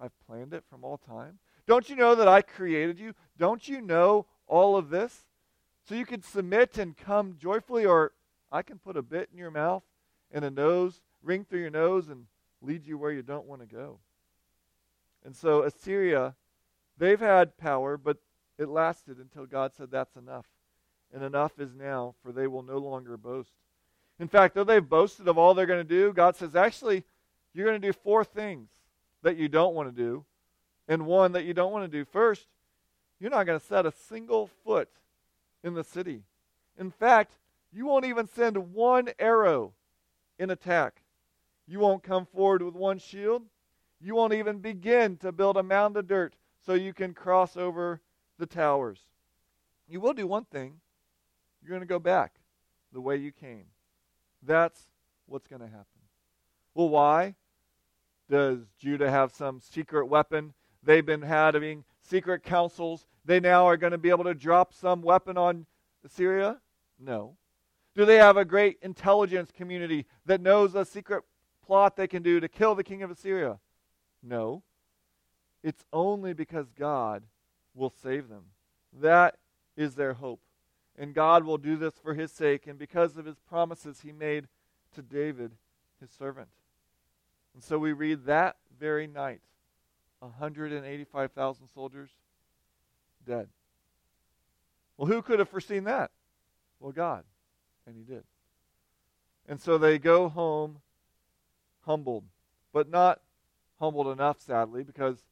I've 0.00 0.18
planned 0.26 0.52
it 0.52 0.64
from 0.68 0.84
all 0.84 0.98
time? 0.98 1.38
Don't 1.66 1.88
you 1.88 1.94
know 1.94 2.16
that 2.16 2.26
I 2.26 2.42
created 2.42 2.98
you? 2.98 3.14
Don't 3.38 3.68
you 3.68 3.80
know 3.80 4.26
all 4.48 4.76
of 4.76 4.90
this? 4.90 5.28
So 5.88 5.94
you 5.94 6.06
can 6.06 6.22
submit 6.22 6.78
and 6.78 6.96
come 6.96 7.36
joyfully, 7.38 7.86
or 7.86 8.12
I 8.50 8.62
can 8.62 8.78
put 8.78 8.96
a 8.96 9.02
bit 9.02 9.28
in 9.32 9.38
your 9.38 9.50
mouth 9.50 9.82
and 10.32 10.44
a 10.44 10.50
nose, 10.50 11.00
ring 11.22 11.44
through 11.44 11.60
your 11.60 11.70
nose, 11.70 12.08
and 12.08 12.26
lead 12.62 12.86
you 12.86 12.98
where 12.98 13.12
you 13.12 13.22
don't 13.22 13.46
want 13.46 13.60
to 13.60 13.66
go. 13.66 13.98
And 15.24 15.34
so 15.36 15.62
Assyria, 15.62 16.34
they've 16.98 17.20
had 17.20 17.56
power, 17.58 17.96
but 17.96 18.18
it 18.58 18.68
lasted 18.68 19.18
until 19.18 19.46
God 19.46 19.72
said, 19.74 19.90
That's 19.90 20.16
enough. 20.16 20.46
And 21.12 21.24
enough 21.24 21.58
is 21.58 21.74
now, 21.74 22.14
for 22.22 22.32
they 22.32 22.46
will 22.46 22.62
no 22.62 22.78
longer 22.78 23.16
boast. 23.16 23.50
In 24.18 24.28
fact, 24.28 24.54
though 24.54 24.64
they've 24.64 24.86
boasted 24.86 25.26
of 25.28 25.38
all 25.38 25.54
they're 25.54 25.66
going 25.66 25.86
to 25.86 25.88
do, 25.88 26.12
God 26.12 26.36
says, 26.36 26.54
Actually, 26.54 27.04
you're 27.52 27.66
going 27.66 27.80
to 27.80 27.86
do 27.86 27.92
four 27.92 28.24
things 28.24 28.68
that 29.22 29.36
you 29.36 29.48
don't 29.48 29.74
want 29.74 29.94
to 29.94 30.02
do, 30.02 30.24
and 30.88 31.06
one 31.06 31.32
that 31.32 31.44
you 31.44 31.54
don't 31.54 31.72
want 31.72 31.90
to 31.90 31.98
do. 31.98 32.04
First, 32.04 32.46
you're 33.18 33.30
not 33.30 33.44
going 33.44 33.58
to 33.58 33.64
set 33.64 33.86
a 33.86 33.92
single 33.92 34.50
foot 34.64 34.88
in 35.62 35.74
the 35.74 35.84
city. 35.84 36.22
In 36.78 36.90
fact, 36.90 37.32
you 37.72 37.86
won't 37.86 38.06
even 38.06 38.26
send 38.26 38.72
one 38.72 39.10
arrow 39.18 39.72
in 40.38 40.50
attack. 40.50 41.02
You 41.70 41.78
won't 41.78 42.02
come 42.02 42.26
forward 42.26 42.62
with 42.62 42.74
one 42.74 42.98
shield. 42.98 43.44
You 44.00 44.16
won't 44.16 44.32
even 44.32 44.58
begin 44.58 45.16
to 45.18 45.30
build 45.30 45.56
a 45.56 45.62
mound 45.62 45.96
of 45.96 46.08
dirt 46.08 46.34
so 46.66 46.74
you 46.74 46.92
can 46.92 47.14
cross 47.14 47.56
over 47.56 48.00
the 48.40 48.46
towers. 48.46 48.98
You 49.86 50.00
will 50.00 50.12
do 50.12 50.26
one 50.26 50.46
thing 50.46 50.80
you're 51.62 51.68
going 51.68 51.80
to 51.80 51.86
go 51.86 52.00
back 52.00 52.40
the 52.92 53.00
way 53.00 53.18
you 53.18 53.30
came. 53.30 53.66
That's 54.42 54.80
what's 55.26 55.46
going 55.46 55.60
to 55.60 55.68
happen. 55.68 55.86
Well, 56.74 56.88
why? 56.88 57.36
Does 58.28 58.58
Judah 58.80 59.08
have 59.08 59.30
some 59.30 59.60
secret 59.60 60.06
weapon? 60.06 60.54
They've 60.82 61.06
been 61.06 61.22
having 61.22 61.84
secret 62.02 62.42
councils. 62.42 63.06
They 63.24 63.38
now 63.38 63.66
are 63.66 63.76
going 63.76 63.92
to 63.92 63.98
be 63.98 64.10
able 64.10 64.24
to 64.24 64.34
drop 64.34 64.74
some 64.74 65.02
weapon 65.02 65.38
on 65.38 65.66
Assyria? 66.04 66.60
No. 66.98 67.36
Do 67.94 68.04
they 68.04 68.16
have 68.16 68.36
a 68.36 68.44
great 68.44 68.78
intelligence 68.82 69.52
community 69.56 70.06
that 70.26 70.40
knows 70.40 70.74
a 70.74 70.84
secret 70.84 71.22
plot 71.66 71.96
they 71.96 72.08
can 72.08 72.22
do 72.22 72.40
to 72.40 72.48
kill 72.48 72.74
the 72.74 72.84
king 72.84 73.02
of 73.02 73.10
Assyria? 73.10 73.58
No. 74.22 74.62
It's 75.62 75.84
only 75.92 76.32
because 76.32 76.70
God 76.70 77.22
will 77.74 77.90
save 78.02 78.28
them. 78.28 78.44
That 79.00 79.36
is 79.76 79.94
their 79.94 80.14
hope. 80.14 80.40
And 80.98 81.14
God 81.14 81.44
will 81.44 81.58
do 81.58 81.76
this 81.76 81.94
for 82.02 82.14
his 82.14 82.32
sake 82.32 82.66
and 82.66 82.78
because 82.78 83.16
of 83.16 83.24
his 83.24 83.38
promises 83.38 84.00
he 84.02 84.12
made 84.12 84.48
to 84.94 85.02
David, 85.02 85.52
his 86.00 86.10
servant. 86.10 86.48
And 87.54 87.62
so 87.62 87.78
we 87.78 87.92
read 87.92 88.24
that 88.26 88.56
very 88.78 89.06
night 89.06 89.40
185,000 90.20 91.68
soldiers 91.68 92.10
dead. 93.26 93.48
Well, 94.96 95.08
who 95.08 95.22
could 95.22 95.38
have 95.38 95.48
foreseen 95.48 95.84
that? 95.84 96.10
Well, 96.78 96.92
God. 96.92 97.24
And 97.86 97.96
he 97.96 98.02
did. 98.02 98.24
And 99.48 99.60
so 99.60 99.78
they 99.78 99.98
go 99.98 100.28
home 100.28 100.80
humbled, 101.90 102.22
but 102.72 102.88
not 102.88 103.20
humbled 103.80 104.06
enough, 104.06 104.40
sadly, 104.40 104.84
because 104.84 105.24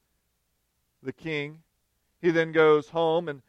the 1.05 1.13
king, 1.13 1.61
he 2.21 2.33
then 2.33 2.51
goes 2.51 2.89
home, 2.89 3.29
and 3.29 3.43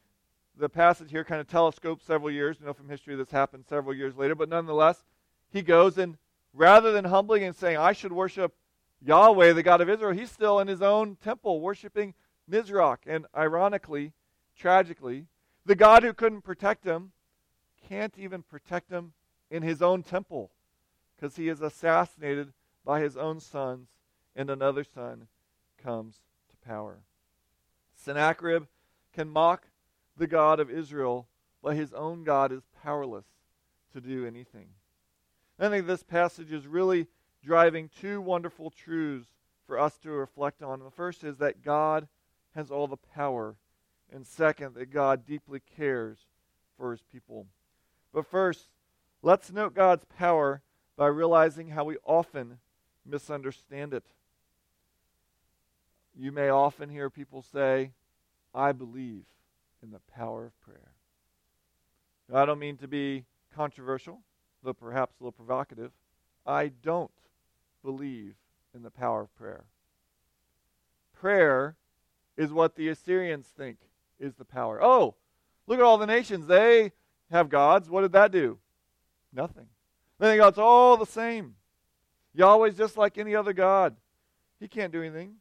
the 0.55 0.69
passage 0.69 1.09
here 1.09 1.23
kind 1.23 1.41
of 1.41 1.47
telescopes 1.47 2.05
several 2.05 2.29
years. 2.29 2.57
You 2.59 2.67
know 2.67 2.73
from 2.73 2.87
history 2.87 3.15
this 3.15 3.31
happened 3.31 3.65
several 3.67 3.95
years 3.95 4.15
later, 4.15 4.35
but 4.35 4.47
nonetheless, 4.47 5.03
he 5.51 5.63
goes 5.63 5.97
and 5.97 6.17
rather 6.53 6.91
than 6.91 7.05
humbling 7.05 7.43
and 7.43 7.55
saying, 7.55 7.77
I 7.77 7.93
should 7.93 8.11
worship 8.11 8.53
Yahweh, 9.01 9.53
the 9.53 9.63
God 9.63 9.81
of 9.81 9.89
Israel, 9.89 10.11
he's 10.11 10.31
still 10.31 10.59
in 10.59 10.67
his 10.67 10.83
own 10.83 11.15
temple 11.15 11.61
worshiping 11.61 12.13
Nisroch. 12.51 12.99
And 13.07 13.25
ironically, 13.35 14.13
tragically, 14.55 15.25
the 15.65 15.75
God 15.75 16.03
who 16.03 16.13
couldn't 16.13 16.41
protect 16.41 16.85
him 16.85 17.11
can't 17.87 18.13
even 18.19 18.43
protect 18.43 18.91
him 18.91 19.13
in 19.49 19.63
his 19.63 19.81
own 19.81 20.03
temple 20.03 20.51
because 21.15 21.37
he 21.37 21.49
is 21.49 21.61
assassinated 21.61 22.53
by 22.89 23.01
his 23.01 23.15
own 23.15 23.39
sons, 23.39 23.89
and 24.35 24.49
another 24.49 24.83
son 24.83 25.27
comes 25.77 26.21
to 26.49 26.67
power. 26.67 27.03
Sennacherib 27.93 28.63
can 29.13 29.29
mock 29.29 29.67
the 30.17 30.25
God 30.25 30.59
of 30.59 30.71
Israel, 30.71 31.27
but 31.61 31.75
his 31.75 31.93
own 31.93 32.23
God 32.23 32.51
is 32.51 32.63
powerless 32.81 33.27
to 33.93 34.01
do 34.01 34.25
anything. 34.25 34.69
I 35.59 35.69
think 35.69 35.85
this 35.85 36.01
passage 36.01 36.51
is 36.51 36.65
really 36.65 37.05
driving 37.43 37.91
two 38.01 38.21
wonderful 38.21 38.71
truths 38.71 39.29
for 39.67 39.77
us 39.77 39.99
to 39.99 40.09
reflect 40.09 40.63
on. 40.63 40.79
The 40.79 40.89
first 40.89 41.23
is 41.23 41.37
that 41.37 41.61
God 41.61 42.07
has 42.55 42.71
all 42.71 42.87
the 42.87 42.97
power, 42.97 43.55
and 44.11 44.25
second, 44.25 44.73
that 44.73 44.91
God 44.91 45.27
deeply 45.27 45.61
cares 45.77 46.17
for 46.75 46.89
his 46.89 47.03
people. 47.03 47.45
But 48.11 48.25
first, 48.25 48.69
let's 49.21 49.51
note 49.51 49.75
God's 49.75 50.05
power 50.05 50.63
by 50.97 51.05
realizing 51.05 51.67
how 51.67 51.83
we 51.83 51.97
often 52.03 52.57
misunderstand 53.09 53.93
it. 53.93 54.05
You 56.15 56.31
may 56.31 56.49
often 56.49 56.89
hear 56.89 57.09
people 57.09 57.41
say, 57.41 57.91
I 58.53 58.71
believe. 58.71 59.25
in 59.81 59.91
the 59.91 60.01
power 60.13 60.45
of 60.47 60.61
prayer. 60.61 60.91
Now, 62.27 62.41
I 62.41 62.45
don't 62.45 62.59
mean 62.59 62.77
to 62.77 62.87
be 62.87 63.25
controversial, 63.55 64.19
though 64.63 64.73
perhaps 64.73 65.15
a 65.19 65.23
little 65.23 65.31
provocative. 65.31 65.91
I 66.45 66.67
don't 66.67 67.11
believe 67.83 68.35
in 68.75 68.83
the 68.83 68.91
power 68.91 69.21
of 69.21 69.35
prayer. 69.35 69.63
Prayer 71.13 71.75
is 72.37 72.51
what 72.51 72.75
the 72.75 72.89
Assyrians 72.89 73.47
think 73.47 73.77
is 74.19 74.35
the 74.35 74.45
power. 74.45 74.83
Oh, 74.83 75.15
look 75.67 75.79
at 75.79 75.85
all 75.85 75.97
the 75.97 76.05
nations. 76.05 76.47
They 76.47 76.91
have 77.31 77.49
gods. 77.49 77.89
What 77.89 78.01
did 78.01 78.11
that 78.13 78.31
do? 78.31 78.57
Nothing. 79.33 79.67
They 80.17 80.37
go, 80.37 80.47
it's 80.47 80.57
all 80.57 80.97
the 80.97 81.05
same. 81.05 81.55
Yahweh's 82.33 82.75
just 82.75 82.97
like 82.97 83.17
any 83.17 83.35
other 83.35 83.53
God. 83.53 83.95
He 84.59 84.67
can't 84.67 84.91
do 84.91 85.01
anything. 85.01 85.35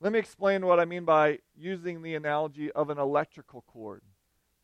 Let 0.00 0.12
me 0.12 0.18
explain 0.18 0.64
what 0.64 0.80
I 0.80 0.86
mean 0.86 1.04
by 1.04 1.40
using 1.56 2.02
the 2.02 2.14
analogy 2.14 2.72
of 2.72 2.88
an 2.88 2.98
electrical 2.98 3.62
cord. 3.66 4.02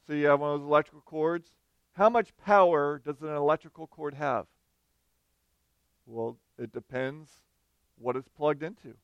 So 0.07 0.15
you 0.15 0.27
have 0.27 0.41
one 0.41 0.55
of 0.55 0.61
those 0.61 0.69
electrical 0.69 1.03
cords. 1.03 1.51
How 1.93 2.09
much 2.09 2.37
power 2.39 3.01
does 3.05 3.21
an 3.21 3.35
electrical 3.35 3.87
cord 3.87 4.15
have? 4.15 4.47
Well, 6.07 6.39
it 6.59 6.73
depends 6.73 7.29
what 7.99 8.17
it's 8.17 8.29
plugged 8.29 8.63
into. 8.63 8.95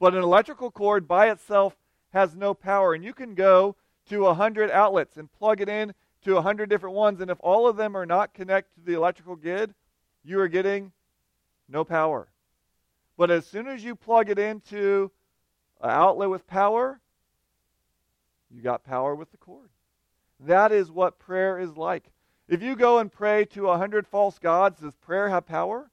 But 0.00 0.14
an 0.14 0.22
electrical 0.22 0.70
cord 0.70 1.06
by 1.06 1.30
itself 1.30 1.76
has 2.12 2.34
no 2.34 2.54
power. 2.54 2.94
And 2.94 3.04
you 3.04 3.12
can 3.12 3.34
go 3.34 3.76
to 4.08 4.22
100 4.22 4.70
outlets 4.70 5.16
and 5.16 5.30
plug 5.30 5.60
it 5.60 5.68
in 5.68 5.94
to 6.24 6.34
100 6.34 6.68
different 6.68 6.96
ones. 6.96 7.20
And 7.20 7.30
if 7.30 7.38
all 7.40 7.68
of 7.68 7.76
them 7.76 7.96
are 7.96 8.06
not 8.06 8.34
connected 8.34 8.80
to 8.80 8.86
the 8.86 8.96
electrical 8.96 9.36
grid, 9.36 9.74
you 10.24 10.40
are 10.40 10.48
getting 10.48 10.92
no 11.70 11.84
power. 11.84 12.28
But 13.16 13.30
as 13.30 13.46
soon 13.46 13.68
as 13.68 13.84
you 13.84 13.94
plug 13.94 14.30
it 14.30 14.38
into 14.38 15.10
an 15.80 15.90
outlet 15.90 16.30
with 16.30 16.46
power, 16.46 17.00
you 18.50 18.62
got 18.62 18.84
power 18.84 19.14
with 19.14 19.30
the 19.30 19.36
cord. 19.36 19.70
That 20.40 20.72
is 20.72 20.90
what 20.90 21.18
prayer 21.18 21.58
is 21.58 21.76
like. 21.76 22.10
If 22.48 22.62
you 22.62 22.74
go 22.74 22.98
and 22.98 23.12
pray 23.12 23.44
to 23.46 23.68
a 23.68 23.78
hundred 23.78 24.06
false 24.06 24.38
gods, 24.38 24.80
does 24.80 24.96
prayer 24.96 25.28
have 25.28 25.46
power? 25.46 25.90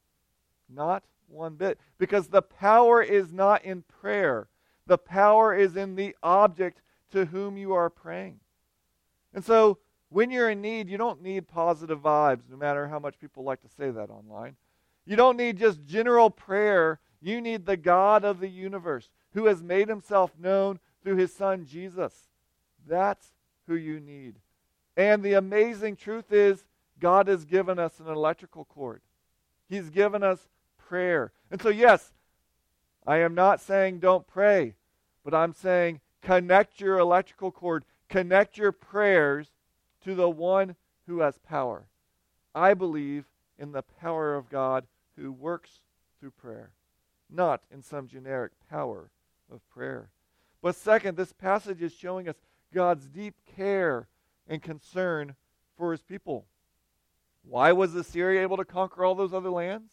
Not 0.70 1.04
one 1.28 1.56
bit. 1.56 1.80
Because 1.98 2.28
the 2.28 2.42
power 2.42 3.02
is 3.02 3.32
not 3.32 3.64
in 3.64 3.84
prayer, 3.84 4.48
the 4.88 4.98
power 4.98 5.54
is 5.54 5.76
in 5.76 5.96
the 5.96 6.16
object 6.24 6.82
to 7.12 7.26
whom 7.26 7.58
you 7.58 7.74
are 7.74 7.90
praying. 7.90 8.40
And 9.34 9.44
so, 9.44 9.78
when 10.10 10.32
you're 10.32 10.50
in 10.50 10.62
need, 10.62 10.90
you 10.90 10.98
don't 10.98 11.22
need 11.22 11.48
positive 11.48 12.00
vibes, 12.00 12.50
no 12.50 12.56
matter 12.56 12.88
how 12.88 12.98
much 12.98 13.20
people 13.20 13.44
like 13.44 13.62
to 13.62 13.70
say 13.78 13.92
that 13.92 14.10
online. 14.10 14.56
You 15.08 15.16
don't 15.16 15.38
need 15.38 15.58
just 15.58 15.86
general 15.86 16.30
prayer. 16.30 17.00
You 17.22 17.40
need 17.40 17.66
the 17.66 17.78
God 17.78 18.26
of 18.26 18.42
the 18.42 18.50
universe 18.50 19.10
who 19.34 19.46
has 19.46 19.64
made 19.64 19.88
himself 19.88 20.32
known 20.38 20.80
through 21.02 21.16
his 21.16 21.34
son 21.34 21.66
Jesus. 21.66 22.28
That's 22.86 23.34
who 23.68 23.76
you 23.76 24.02
need. 24.02 24.36
And 24.98 25.24
the 25.24 25.34
amazing 25.34 25.96
truth 25.96 26.34
is, 26.34 26.66
God 27.00 27.28
has 27.28 27.46
given 27.46 27.80
us 27.80 28.00
an 28.00 28.08
electrical 28.08 28.66
cord. 28.66 29.02
He's 29.70 29.90
given 29.90 30.24
us 30.24 30.50
prayer. 30.78 31.32
And 31.50 31.62
so, 31.62 31.70
yes, 31.70 32.12
I 33.06 33.18
am 33.20 33.34
not 33.34 33.62
saying 33.62 34.00
don't 34.00 34.28
pray, 34.28 34.76
but 35.24 35.34
I'm 35.34 35.54
saying 35.54 36.02
connect 36.22 36.82
your 36.82 36.98
electrical 36.98 37.52
cord, 37.52 37.86
connect 38.10 38.58
your 38.58 38.74
prayers 38.74 39.54
to 40.04 40.16
the 40.16 40.30
one 40.30 40.76
who 41.06 41.22
has 41.22 41.38
power. 41.38 41.86
I 42.54 42.74
believe 42.74 43.26
in 43.58 43.72
the 43.72 43.84
power 43.84 44.36
of 44.36 44.50
God 44.50 44.86
who 45.18 45.32
works 45.32 45.82
through 46.20 46.32
prayer, 46.32 46.72
not 47.30 47.62
in 47.72 47.82
some 47.82 48.08
generic 48.08 48.52
power 48.70 49.12
of 49.52 49.68
prayer. 49.70 50.10
But 50.62 50.76
second, 50.76 51.18
this 51.18 51.34
passage 51.34 51.82
is 51.82 51.94
showing 51.94 52.30
us 52.30 52.36
God's 52.74 53.08
deep 53.08 53.36
care 53.56 54.08
and 54.48 54.62
concern 54.62 55.36
for 55.78 55.92
his 55.92 56.02
people. 56.02 56.46
Why 57.44 57.72
was 57.72 57.96
Assyria 57.96 58.42
able 58.42 58.58
to 58.58 58.66
conquer 58.66 59.06
all 59.06 59.16
those 59.16 59.34
other 59.34 59.50
lands? 59.50 59.92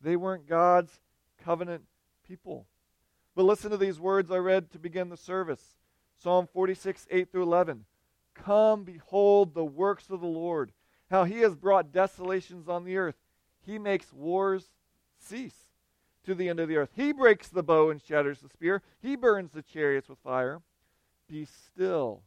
They 0.00 0.16
weren't 0.16 0.46
God's 0.46 1.00
covenant 1.42 1.84
people. 2.26 2.66
But 3.34 3.44
listen 3.44 3.70
to 3.70 3.76
these 3.76 3.98
words 3.98 4.30
I 4.30 4.36
read 4.36 4.70
to 4.72 4.78
begin 4.78 5.08
the 5.08 5.16
service 5.16 5.76
Psalm 6.20 6.48
46, 6.52 7.06
8 7.10 7.30
through 7.30 7.44
11. 7.44 7.84
Come, 8.34 8.84
behold 8.84 9.54
the 9.54 9.64
works 9.64 10.10
of 10.10 10.20
the 10.20 10.26
Lord, 10.26 10.72
how 11.10 11.24
he 11.24 11.38
has 11.40 11.54
brought 11.54 11.92
desolations 11.92 12.68
on 12.68 12.84
the 12.84 12.96
earth. 12.96 13.14
He 13.68 13.78
makes 13.78 14.14
wars 14.14 14.64
cease 15.18 15.74
to 16.24 16.34
the 16.34 16.48
end 16.48 16.58
of 16.58 16.68
the 16.68 16.78
earth. 16.78 16.88
He 16.96 17.12
breaks 17.12 17.48
the 17.48 17.62
bow 17.62 17.90
and 17.90 18.00
shatters 18.00 18.40
the 18.40 18.48
spear. 18.48 18.82
He 19.02 19.14
burns 19.14 19.52
the 19.52 19.60
chariots 19.60 20.08
with 20.08 20.18
fire. 20.20 20.62
Be 21.28 21.44
still 21.44 22.22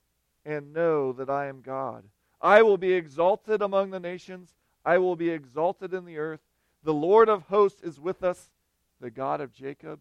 and 0.45 0.71
know 0.71 1.11
that 1.13 1.31
I 1.31 1.47
am 1.47 1.61
God. 1.61 2.03
I 2.39 2.61
will 2.61 2.77
be 2.77 2.93
exalted 2.93 3.63
among 3.63 3.89
the 3.89 3.99
nations. 3.99 4.51
I 4.85 4.99
will 4.99 5.15
be 5.15 5.31
exalted 5.31 5.95
in 5.95 6.05
the 6.05 6.19
earth. 6.19 6.41
The 6.83 6.93
Lord 6.93 7.27
of 7.27 7.43
hosts 7.43 7.81
is 7.81 7.99
with 7.99 8.23
us. 8.23 8.51
The 8.99 9.09
God 9.09 9.41
of 9.41 9.51
Jacob 9.51 9.99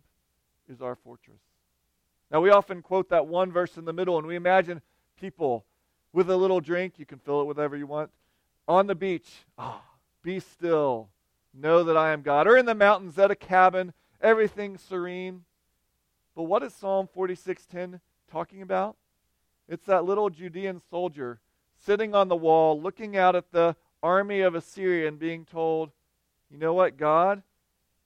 is 0.68 0.82
our 0.82 0.94
fortress. 0.94 1.40
Now, 2.30 2.42
we 2.42 2.50
often 2.50 2.82
quote 2.82 3.08
that 3.08 3.26
one 3.26 3.50
verse 3.50 3.78
in 3.78 3.86
the 3.86 3.94
middle, 3.94 4.18
and 4.18 4.26
we 4.26 4.36
imagine 4.36 4.82
people 5.18 5.64
with 6.12 6.28
a 6.28 6.36
little 6.36 6.60
drink. 6.60 6.98
You 6.98 7.06
can 7.06 7.18
fill 7.18 7.40
it 7.40 7.46
whatever 7.46 7.78
you 7.78 7.86
want. 7.86 8.10
On 8.68 8.86
the 8.86 8.94
beach. 8.94 9.30
Ah, 9.56 9.82
be 10.22 10.38
still 10.38 11.08
know 11.52 11.82
that 11.84 11.96
I 11.96 12.12
am 12.12 12.22
God. 12.22 12.46
Or 12.46 12.56
in 12.56 12.66
the 12.66 12.74
mountains 12.74 13.18
at 13.18 13.30
a 13.30 13.36
cabin, 13.36 13.92
everything 14.20 14.78
serene. 14.78 15.44
But 16.34 16.44
what 16.44 16.62
is 16.62 16.74
Psalm 16.74 17.08
46:10 17.08 18.00
talking 18.30 18.62
about? 18.62 18.96
It's 19.68 19.86
that 19.86 20.04
little 20.04 20.30
Judean 20.30 20.80
soldier 20.80 21.40
sitting 21.76 22.14
on 22.14 22.28
the 22.28 22.36
wall 22.36 22.80
looking 22.80 23.16
out 23.16 23.36
at 23.36 23.52
the 23.52 23.76
army 24.02 24.40
of 24.40 24.54
Assyria 24.54 25.08
and 25.08 25.18
being 25.18 25.44
told, 25.44 25.92
"You 26.50 26.58
know 26.58 26.74
what, 26.74 26.96
God? 26.96 27.42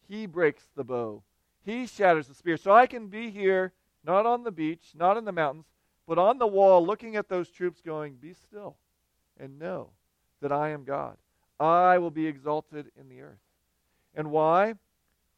He 0.09 0.26
breaks 0.26 0.66
the 0.74 0.84
bow. 0.84 1.22
He 1.62 1.86
shatters 1.86 2.28
the 2.28 2.34
spear. 2.34 2.57
So 2.57 2.72
I 2.72 2.86
can 2.86 3.09
be 3.09 3.30
here 3.30 3.72
not 4.03 4.26
on 4.26 4.42
the 4.42 4.53
beach, 4.53 4.95
not 4.95 5.16
in 5.16 5.24
the 5.24 5.32
mountains, 5.32 5.66
but 6.07 6.18
on 6.18 6.38
the 6.38 6.47
wall 6.47 6.84
looking 6.84 7.16
at 7.16 7.28
those 7.28 7.51
troops 7.51 7.80
going, 7.80 8.16
"Be 8.16 8.34
still 8.34 8.76
and 9.38 9.59
know 9.59 9.92
that 10.40 10.53
I 10.53 10.68
am 10.70 10.84
God." 10.84 11.16
I 11.59 11.98
will 11.98 12.11
be 12.11 12.26
exalted 12.26 12.90
in 12.98 13.09
the 13.09 13.20
earth. 13.22 13.38
And 14.14 14.30
why? 14.30 14.74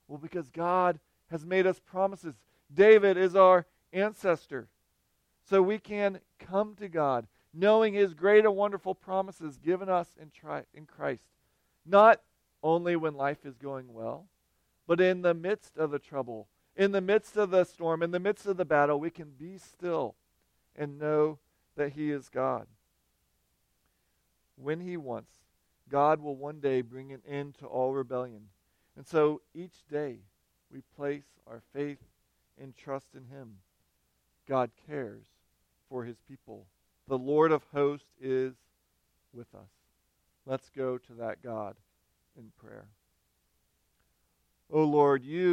Well, 0.08 0.18
because 0.18 0.50
God 0.50 0.98
has 1.30 1.44
made 1.44 1.66
us 1.66 1.80
promises. 1.80 2.34
David 2.72 3.16
is 3.16 3.34
our 3.34 3.66
ancestor. 3.92 4.68
So 5.48 5.62
we 5.62 5.78
can 5.78 6.20
come 6.38 6.74
to 6.76 6.88
God 6.88 7.26
knowing 7.52 7.94
his 7.94 8.14
great 8.14 8.44
and 8.44 8.54
wonderful 8.54 8.94
promises 8.94 9.56
given 9.56 9.88
us 9.88 10.08
in, 10.20 10.30
tri- 10.30 10.64
in 10.74 10.84
Christ. 10.86 11.28
Not 11.84 12.20
only 12.62 12.96
when 12.96 13.14
life 13.14 13.46
is 13.46 13.56
going 13.56 13.92
well, 13.92 14.26
but 14.86 15.00
in 15.00 15.22
the 15.22 15.34
midst 15.34 15.76
of 15.78 15.90
the 15.90 15.98
trouble, 15.98 16.48
in 16.76 16.92
the 16.92 17.00
midst 17.00 17.36
of 17.36 17.50
the 17.50 17.64
storm, 17.64 18.02
in 18.02 18.10
the 18.10 18.20
midst 18.20 18.46
of 18.46 18.56
the 18.56 18.64
battle, 18.64 19.00
we 19.00 19.10
can 19.10 19.30
be 19.30 19.56
still 19.56 20.14
and 20.76 20.98
know 20.98 21.38
that 21.76 21.92
he 21.92 22.10
is 22.10 22.28
God. 22.28 22.66
When 24.56 24.80
he 24.80 24.96
wants, 24.96 25.32
God 25.90 26.20
will 26.20 26.36
one 26.36 26.60
day 26.60 26.80
bring 26.80 27.12
an 27.12 27.22
end 27.28 27.56
to 27.58 27.66
all 27.66 27.92
rebellion. 27.92 28.48
And 28.96 29.06
so 29.06 29.42
each 29.54 29.86
day 29.90 30.18
we 30.72 30.80
place 30.96 31.24
our 31.46 31.62
faith 31.72 31.98
and 32.60 32.74
trust 32.76 33.08
in 33.14 33.24
Him. 33.24 33.56
God 34.48 34.70
cares 34.86 35.26
for 35.88 36.04
His 36.04 36.16
people. 36.28 36.66
The 37.08 37.18
Lord 37.18 37.52
of 37.52 37.62
hosts 37.72 38.08
is 38.20 38.54
with 39.32 39.54
us. 39.54 39.70
Let's 40.44 40.70
go 40.70 40.98
to 40.98 41.12
that 41.14 41.42
God 41.42 41.76
in 42.36 42.50
prayer. 42.60 42.86
O 44.72 44.80
oh 44.80 44.84
Lord, 44.84 45.22
you 45.22 45.44